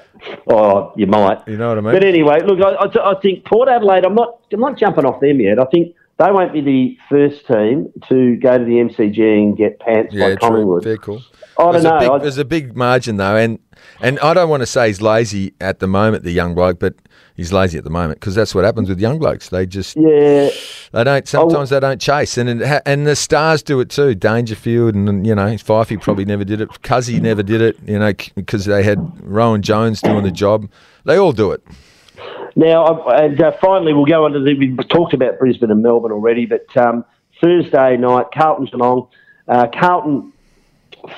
[0.47, 1.47] Oh, you might.
[1.47, 1.93] You know what I mean?
[1.93, 4.05] But anyway, look, I, I, I think Port Adelaide.
[4.05, 4.39] I'm not.
[4.51, 5.59] I'm not jumping off them yet.
[5.59, 9.79] I think they won't be the first team to go to the MCG and get
[9.79, 10.37] pants Yeah, true.
[10.37, 10.83] Collingwood.
[10.83, 11.21] Fair call.
[11.59, 11.97] I don't there's know.
[11.97, 13.59] A big, I- there's a big margin though, and
[14.01, 16.95] and I don't want to say he's lazy at the moment, the young bloke, but
[17.35, 19.49] he's lazy at the moment because that's what happens with young blokes.
[19.49, 20.49] They just Yeah.
[20.91, 21.27] they don't.
[21.27, 24.15] Sometimes they don't chase, and it ha- and the stars do it too.
[24.15, 26.69] Dangerfield and you know Fifey probably never did it.
[26.81, 27.77] Cuzzy never did it.
[27.85, 30.69] You know because they had Rowan Jones doing the job.
[31.05, 31.63] They all do it.
[32.55, 34.53] Now, and uh, finally, we'll go on to the.
[34.57, 37.03] We talked about Brisbane and Melbourne already, but um,
[37.41, 39.07] Thursday night, Carlton Geelong.
[39.47, 40.31] Uh, Carlton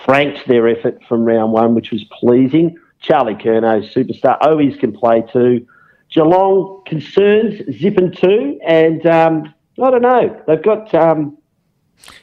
[0.05, 2.77] franked their effort from round one, which was pleasing.
[2.99, 4.39] Charlie Curnow, superstar.
[4.41, 5.65] Owies can play too.
[6.09, 10.41] Geelong concerns, zipping two, and um, I don't know.
[10.47, 11.37] They've got um,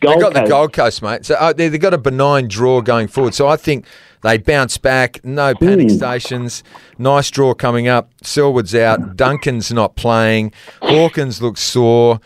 [0.01, 1.25] Gold They got the Gold Coast, mate.
[1.27, 3.35] So uh, they, have got a benign draw going forward.
[3.35, 3.87] So I think
[4.23, 5.23] they bounce back.
[5.25, 5.97] No panic Hmm.
[5.97, 6.63] stations.
[6.97, 8.11] Nice draw coming up.
[8.23, 9.17] Selwood's out.
[9.17, 10.53] Duncan's not playing.
[10.81, 12.21] Hawkins looks sore.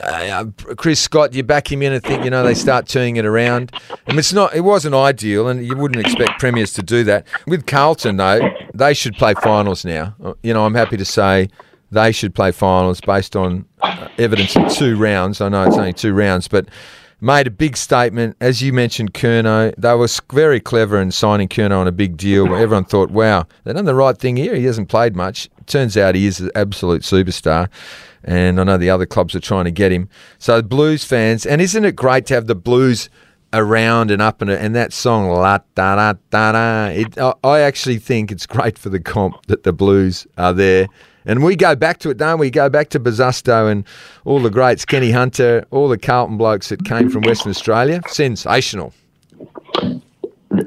[0.00, 0.44] Uh,
[0.76, 3.72] Chris Scott, you back him in and think you know they start turning it around.
[4.06, 4.54] I mean, it's not.
[4.54, 7.26] It wasn't ideal, and you wouldn't expect premiers to do that.
[7.46, 8.40] With Carlton though,
[8.72, 10.14] they should play finals now.
[10.22, 11.48] Uh, You know, I'm happy to say.
[11.90, 15.40] They should play finals based on uh, evidence of two rounds.
[15.40, 16.68] I know it's only two rounds, but
[17.20, 18.36] made a big statement.
[18.40, 22.54] As you mentioned, Curnow, they were very clever in signing Curnow on a big deal.
[22.54, 24.54] Everyone thought, wow, they've done the right thing here.
[24.54, 25.48] He hasn't played much.
[25.66, 27.68] turns out he is an absolute superstar.
[28.22, 30.08] And I know the other clubs are trying to get him.
[30.38, 33.08] So, Blues fans, and isn't it great to have the Blues
[33.52, 37.32] around and up and and that song la da da da da.
[37.42, 40.86] I actually think it's great for the comp that the Blues are there.
[41.30, 42.50] And we go back to it, don't we?
[42.50, 43.86] Go back to Bazusto and
[44.24, 48.00] all the greats, Kenny Hunter, all the Carlton blokes that came from Western Australia.
[48.08, 48.92] Sensational.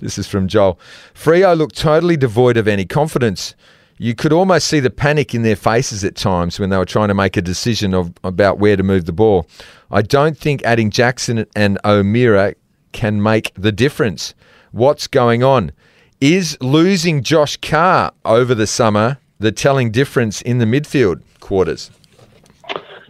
[0.00, 0.78] this is from Joel.
[1.14, 3.54] Freo looked totally devoid of any confidence.
[3.96, 7.08] You could almost see the panic in their faces at times when they were trying
[7.08, 9.46] to make a decision of about where to move the ball.
[9.90, 12.54] I don't think adding Jackson and O'Meara
[12.92, 14.34] can make the difference.
[14.72, 15.72] What's going on?
[16.20, 21.90] Is losing Josh Carr over the summer the telling difference in the midfield quarters?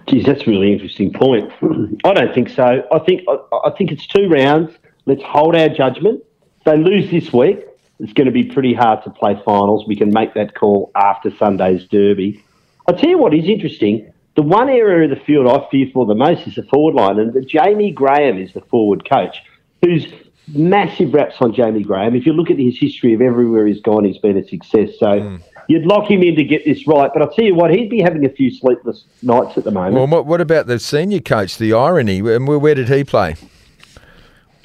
[0.07, 1.51] Geez, that's a really interesting point.
[2.05, 2.87] I don't think so.
[2.93, 4.75] I think I, I think it's two rounds.
[5.07, 6.23] Let's hold our judgment.
[6.65, 7.65] They lose this week,
[8.05, 9.87] it's going to be pretty hard to play finals.
[9.87, 12.45] We can make that call after Sunday's derby.
[12.87, 14.13] I'll tell you what is interesting.
[14.37, 17.19] The one area of the field I fear for the most is the forward line,
[17.19, 19.43] and Jamie Graham is the forward coach,
[19.81, 20.07] who's
[20.49, 22.15] massive raps on Jamie Graham.
[22.15, 24.91] If you look at his history of everywhere he's gone, he's been a success.
[24.99, 25.37] So hmm.
[25.69, 27.11] you'd lock him in to get this right.
[27.11, 29.95] But I'll tell you what, he'd be having a few sleepless nights at the moment.
[29.95, 31.57] Well, what, what about the senior coach?
[31.57, 32.19] The irony.
[32.19, 33.37] And where did he play?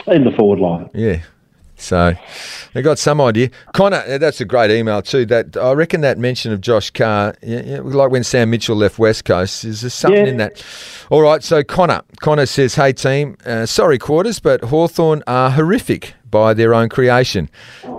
[0.07, 0.89] in the forward line.
[0.93, 1.21] Yeah.
[1.79, 2.13] So
[2.73, 3.49] they got some idea.
[3.73, 5.25] Connor, that's a great email too.
[5.25, 8.99] That I reckon that mention of Josh Carr, yeah, yeah, like when Sam Mitchell left
[8.99, 10.31] West Coast, is there something Yeah.
[10.31, 10.63] in that?
[11.09, 11.43] All right.
[11.43, 16.73] So Connor, Connor says, "Hey team, uh, sorry quarters, but Hawthorn are horrific by their
[16.73, 17.49] own creation,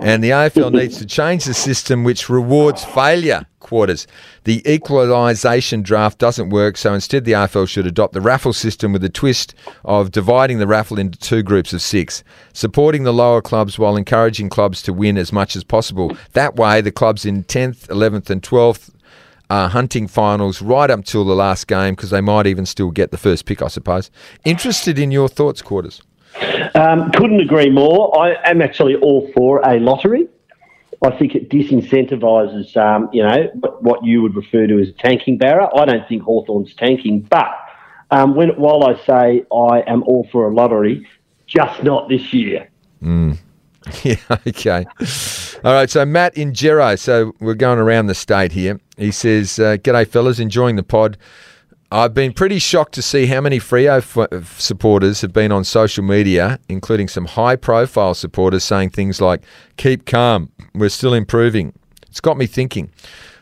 [0.01, 4.07] and the AFL needs to change the system which rewards failure." Quarters.
[4.43, 9.03] The equalisation draft doesn't work, so instead the AFL should adopt the raffle system with
[9.03, 9.53] the twist
[9.85, 12.23] of dividing the raffle into two groups of six,
[12.53, 16.17] supporting the lower clubs while encouraging clubs to win as much as possible.
[16.33, 18.89] That way, the clubs in 10th, 11th, and 12th
[19.51, 23.11] are hunting finals right up till the last game because they might even still get
[23.11, 24.09] the first pick, I suppose.
[24.43, 26.01] Interested in your thoughts, Quarters?
[26.75, 28.17] Um, couldn't agree more.
[28.19, 30.27] I am actually all for a lottery.
[31.03, 35.37] I think it disincentivises, um, you know, what, you would refer to as a tanking
[35.37, 35.67] barra.
[35.75, 37.49] I don't think Hawthorn's tanking, but
[38.11, 41.07] um, when, while I say I am all for a lottery,
[41.47, 42.69] just not this year.
[44.03, 44.15] Yeah,
[44.47, 44.85] okay.
[45.63, 46.95] All right, so Matt in Gero.
[46.95, 48.79] So we're going around the state here.
[48.95, 51.17] He says, uh, G'day, fellas, enjoying the pod.
[51.93, 56.05] I've been pretty shocked to see how many Freo f- supporters have been on social
[56.05, 59.43] media, including some high profile supporters saying things like,
[59.75, 61.73] keep calm, we're still improving.
[62.07, 62.89] It's got me thinking.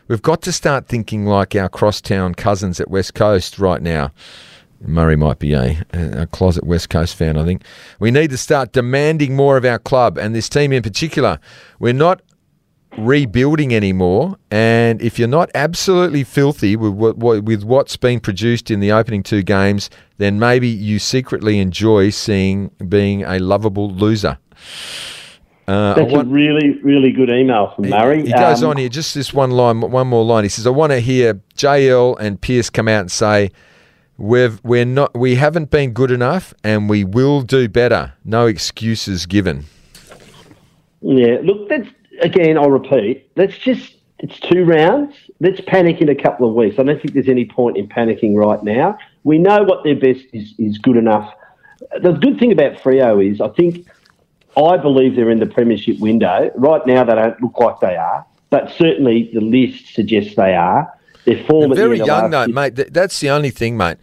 [0.08, 4.10] We've got to start thinking like our crosstown cousins at West Coast right now.
[4.80, 7.62] Murray might be a, a closet West Coast fan, I think.
[8.00, 11.38] We need to start demanding more of our club and this team in particular.
[11.78, 12.20] We're not
[12.98, 18.70] rebuilding anymore, and if you're not absolutely filthy with what, what, with what's been produced
[18.70, 24.38] in the opening two games, then maybe you secretly enjoy seeing being a lovable loser.
[25.68, 28.26] Uh, That's want- a really, really good email from he- Murray.
[28.26, 30.42] He goes Um, on here, just this one line, one more line.
[30.42, 33.50] He says, "I want to hear JL and Pearce come out and say."
[34.18, 38.12] We've we're not we haven't been good enough and we will do better.
[38.22, 39.64] No excuses given.
[41.00, 41.88] Yeah, look, that's
[42.20, 42.58] again.
[42.58, 43.30] I'll repeat.
[43.36, 43.96] Let's just.
[44.22, 45.14] It's two rounds.
[45.40, 46.78] Let's panic in a couple of weeks.
[46.78, 48.98] I don't think there's any point in panicking right now.
[49.24, 51.32] We know what their best is is good enough.
[52.02, 53.86] The good thing about Freo is, I think,
[54.56, 57.02] I believe they're in the premiership window right now.
[57.04, 60.92] They don't look like they are, but certainly the list suggests they are.
[61.46, 62.92] Form They're the very end young though, year- mate.
[62.92, 63.98] That's the only thing, mate.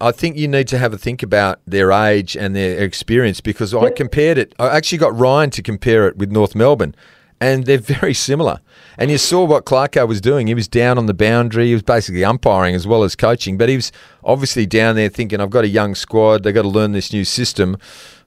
[0.00, 3.74] I think you need to have a think about their age and their experience because
[3.74, 4.54] I compared it.
[4.58, 6.94] I actually got Ryan to compare it with North Melbourne,
[7.40, 8.60] and they're very similar.
[8.96, 10.46] And you saw what Clarko was doing.
[10.48, 11.68] He was down on the boundary.
[11.68, 13.92] He was basically umpiring as well as coaching, but he was
[14.24, 16.42] obviously down there thinking, "I've got a young squad.
[16.42, 17.76] They've got to learn this new system."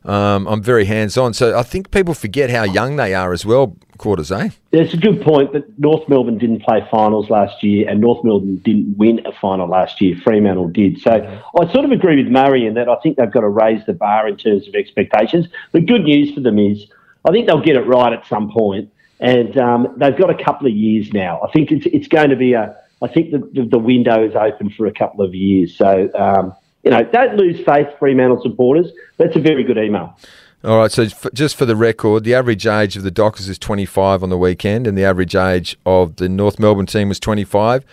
[0.03, 3.45] Um, I'm very hands on, so I think people forget how young they are as
[3.45, 3.77] well.
[3.99, 4.49] Quarters, eh?
[4.71, 8.55] It's a good point, that North Melbourne didn't play finals last year, and North Melbourne
[8.65, 10.15] didn't win a final last year.
[10.23, 10.99] Fremantle did.
[10.99, 13.85] So I sort of agree with Murray in that I think they've got to raise
[13.85, 15.47] the bar in terms of expectations.
[15.71, 16.87] The good news for them is
[17.25, 18.89] I think they'll get it right at some point,
[19.21, 21.39] and um, they've got a couple of years now.
[21.41, 22.75] I think it's it's going to be a.
[23.03, 25.75] I think the, the, the window is open for a couple of years.
[25.75, 26.53] So um,
[26.83, 28.91] you know, don't lose faith, Fremantle supporters.
[29.17, 30.17] That's a very good email.
[30.63, 33.57] All right, so f- just for the record, the average age of the Dockers is
[33.57, 37.83] 25 on the weekend, and the average age of the North Melbourne team was 25.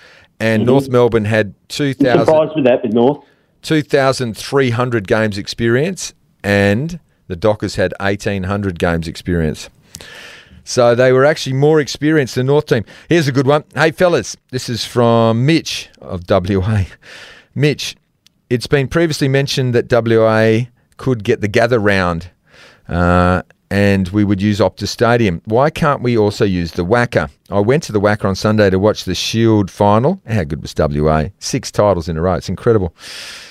[0.41, 3.25] And North Melbourne had 2,000 Surprised with that with North.
[3.63, 6.13] 2,300 games experience,
[6.45, 9.69] and the Dockers had 1,800 games experience.
[10.69, 12.85] So they were actually more experienced than North team.
[13.09, 13.65] Here's a good one.
[13.73, 16.85] Hey, fellas, this is from Mitch of WA.
[17.55, 17.97] Mitch,
[18.51, 22.31] it's been previously mentioned that WA could get the gather round
[22.87, 23.41] uh,
[23.71, 25.41] and we would use Optus Stadium.
[25.47, 27.31] Why can't we also use the WACA?
[27.49, 30.21] I went to the WACA on Sunday to watch the Shield final.
[30.27, 31.29] How good was WA?
[31.39, 32.35] Six titles in a row.
[32.35, 32.95] It's incredible.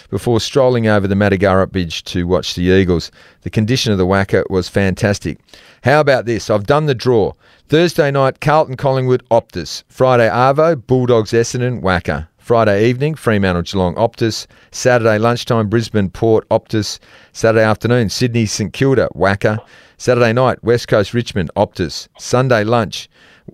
[0.09, 4.49] Before strolling over the Matagarup Bridge to watch the Eagles, the condition of the WACA
[4.49, 5.37] was fantastic.
[5.83, 6.49] How about this?
[6.49, 7.33] I've done the draw.
[7.67, 9.83] Thursday night, Carlton Collingwood Optus.
[9.89, 12.29] Friday, Arvo, Bulldogs Essendon, WACA.
[12.37, 14.47] Friday evening, Fremantle Geelong Optus.
[14.71, 16.99] Saturday lunchtime, Brisbane Port Optus.
[17.33, 19.59] Saturday afternoon, Sydney St Kilda WACA.
[19.97, 22.07] Saturday night, West Coast Richmond Optus.
[22.17, 23.09] Sunday lunch,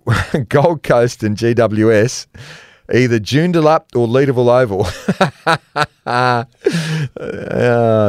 [0.50, 2.28] Gold Coast and GWS.
[2.94, 4.88] Either Joondalup or Leederville Oval.
[6.06, 6.44] Uh,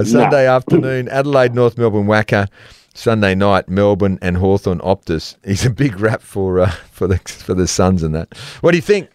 [0.02, 2.48] Sunday afternoon, Adelaide North Melbourne WACA.
[2.92, 5.36] Sunday night, Melbourne and Hawthorn Optus.
[5.44, 8.36] He's a big rap for uh, for the for the Suns and that.
[8.60, 9.10] What do you think?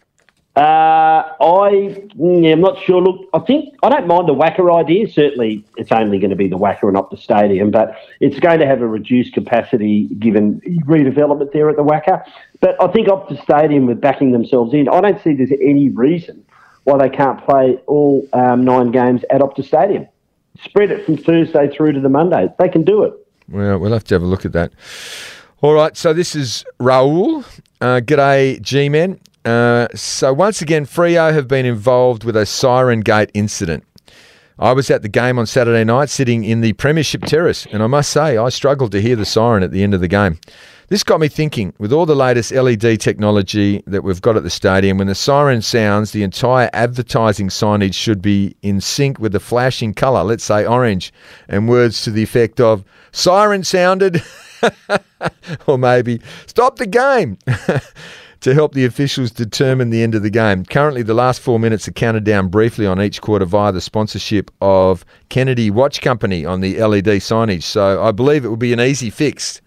[0.56, 3.02] Uh, I, yeah, I'm not sure.
[3.02, 5.10] Look, I think I don't mind the WACA idea.
[5.10, 8.66] Certainly, it's only going to be the WACA and the stadium, but it's going to
[8.66, 12.26] have a reduced capacity given redevelopment there at the WACA.
[12.60, 16.44] But I think Optus Stadium, with backing themselves in, I don't see there's any reason
[16.84, 20.08] why they can't play all um, nine games at Optus Stadium.
[20.64, 22.50] Spread it from Thursday through to the Monday.
[22.60, 23.14] They can do it.
[23.48, 24.74] Well, we'll have to have a look at that.
[25.62, 27.46] All right, so this is Raul.
[27.82, 29.20] Uh, g'day, G-Men.
[29.46, 33.86] Uh, so once again, Freo have been involved with a siren gate incident.
[34.58, 37.88] I was at the game on Saturday night, sitting in the Premiership terrace, and I
[37.88, 40.38] must say I struggled to hear the siren at the end of the game.
[40.90, 41.72] This got me thinking.
[41.78, 45.62] With all the latest LED technology that we've got at the stadium, when the siren
[45.62, 50.24] sounds, the entire advertising signage should be in sync with the flashing colour.
[50.24, 51.14] Let's say orange,
[51.48, 54.24] and words to the effect of "siren sounded,"
[55.68, 57.38] or maybe "stop the game."
[58.40, 60.64] to help the officials determine the end of the game.
[60.64, 64.50] Currently, the last four minutes are counted down briefly on each quarter via the sponsorship
[64.62, 67.64] of Kennedy Watch Company on the LED signage.
[67.64, 69.62] So I believe it will be an easy fix.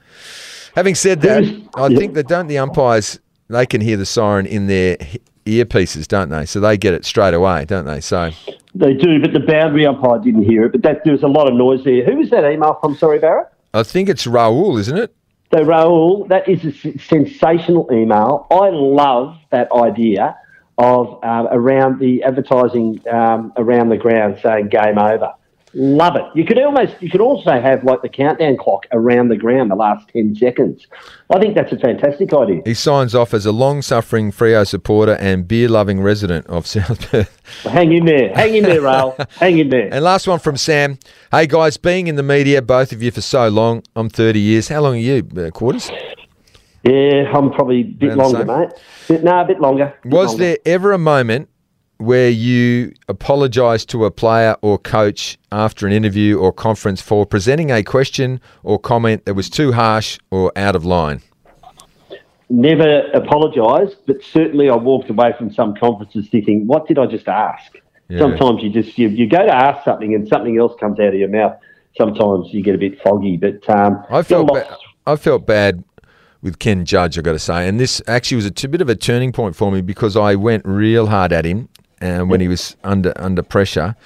[0.74, 1.44] Having said that,
[1.74, 3.18] I think that don't the umpires
[3.48, 4.96] they can hear the siren in their
[5.44, 6.46] earpieces, don't they?
[6.46, 8.00] So they get it straight away, don't they?
[8.00, 8.30] So
[8.74, 10.72] They do, but the boundary umpire didn't hear it.
[10.72, 12.04] But that, there was a lot of noise there.
[12.04, 12.96] Who was that email from?
[12.96, 13.48] Sorry, Barrett.
[13.74, 15.14] I think it's Raul, isn't it?
[15.52, 18.46] So, Raul, that is a sensational email.
[18.50, 20.36] I love that idea
[20.78, 25.32] of um, around the advertising um, around the ground saying "game over."
[25.74, 26.24] Love it.
[26.34, 29.74] You could almost, you could also have like the countdown clock around the ground the
[29.74, 30.86] last ten seconds.
[31.30, 32.60] I think that's a fantastic idea.
[32.66, 37.40] He signs off as a long-suffering Freo supporter and beer-loving resident of South Perth.
[37.64, 39.16] Hang in there, hang in there, Raul.
[39.38, 39.88] hang in there.
[39.92, 40.98] And last one from Sam.
[41.30, 43.82] Hey guys, being in the media, both of you for so long.
[43.96, 44.68] I'm 30 years.
[44.68, 45.90] How long are you, uh, Quarters?
[46.84, 48.44] Yeah, I'm probably a bit Around longer,
[49.08, 49.22] mate.
[49.22, 49.94] No, a bit longer.
[50.02, 50.44] Bit Was longer.
[50.44, 51.48] there ever a moment
[52.02, 57.70] where you apologise to a player or coach after an interview or conference for presenting
[57.70, 61.22] a question or comment that was too harsh or out of line?
[62.52, 67.26] never apologise, but certainly I walked away from some conferences thinking, what did I just
[67.26, 67.72] ask?
[68.08, 68.18] Yeah.
[68.18, 71.14] Sometimes you just you, you go to ask something and something else comes out of
[71.14, 71.56] your mouth.
[71.96, 74.76] Sometimes you get a bit foggy, but um, I felt ba-
[75.06, 75.82] I felt bad
[76.42, 78.96] with Ken Judge, I got to say, and this actually was a bit of a
[78.96, 81.68] turning point for me because I went real hard at him,
[82.02, 83.96] and when he was under under pressure,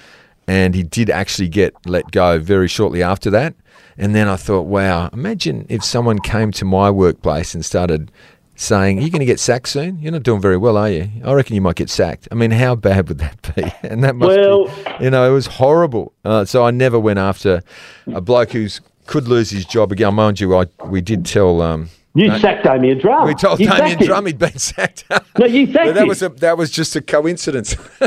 [0.47, 3.55] and he did actually get let go very shortly after that.
[3.99, 8.11] And then I thought, wow, imagine if someone came to my workplace and started
[8.55, 9.99] saying, You're you going to get sacked soon?
[10.01, 11.09] You're not doing very well, are you?
[11.25, 12.29] I reckon you might get sacked.
[12.31, 13.73] I mean, how bad would that be?
[13.89, 16.13] And that must Well- be, you know, it was horrible.
[16.25, 17.63] Uh, so I never went after
[18.07, 20.15] a bloke who's could lose his job again.
[20.15, 21.63] Mind you, I, we did tell.
[21.63, 22.39] Um, You No.
[22.39, 23.27] sacked Damien Drum.
[23.27, 24.07] we told you Damien sacked him.
[24.07, 25.05] Drum he'd been sacked.
[25.39, 26.09] No, you sacked that him.
[26.09, 27.77] was a, that was just a coincidence.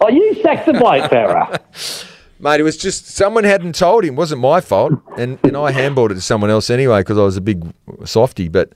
[0.00, 1.60] Oh, you sacked the bloke, Barra.
[2.40, 4.14] Mate, it was just someone hadn't told him.
[4.14, 7.22] It wasn't my fault, and, and I handballed it to someone else anyway because I
[7.22, 7.64] was a big
[8.04, 8.48] softy.
[8.48, 8.72] But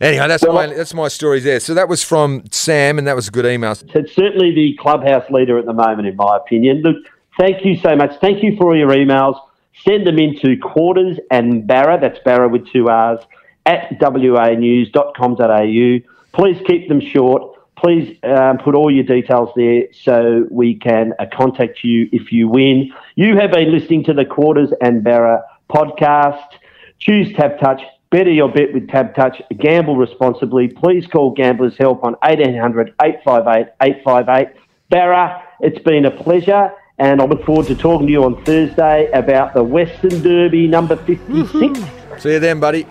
[0.00, 1.60] anyway, that's my that's my story there.
[1.60, 3.72] So that was from Sam, and that was a good email.
[3.72, 6.82] It's certainly the clubhouse leader at the moment, in my opinion.
[6.82, 6.96] Look,
[7.38, 8.12] thank you so much.
[8.20, 9.38] Thank you for all your emails.
[9.86, 13.20] Send them into quarters and Barra, that's Barra with two R's,
[13.68, 16.00] at wanews.com.au.
[16.32, 17.54] Please keep them short.
[17.76, 22.48] Please um, put all your details there so we can uh, contact you if you
[22.48, 22.92] win.
[23.14, 26.54] You have been listening to the Quarters and Barra podcast.
[26.98, 27.82] Choose TABtouch.
[28.10, 29.42] Better your bet with TABtouch.
[29.58, 30.68] Gamble responsibly.
[30.68, 34.48] Please call Gamblers Help on 1800 858 858.
[34.88, 39.10] Barra, it's been a pleasure, and I look forward to talking to you on Thursday
[39.12, 41.78] about the Western Derby number 56
[42.18, 42.84] See you then, buddy.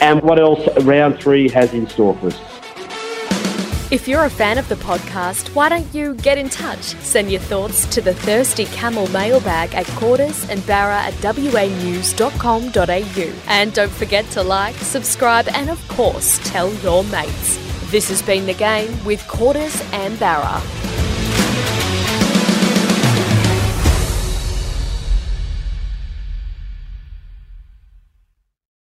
[0.00, 2.40] And what else round three has in store for us.
[3.88, 6.82] If you're a fan of the podcast, why don't you get in touch?
[6.82, 12.12] Send your thoughts to the Thirsty Camel mailbag at quarters and barra at wanews.com.au.
[13.46, 17.58] And don't forget to like, subscribe, and of course, tell your mates.
[17.92, 20.60] This has been The Game with Quarters and Barra.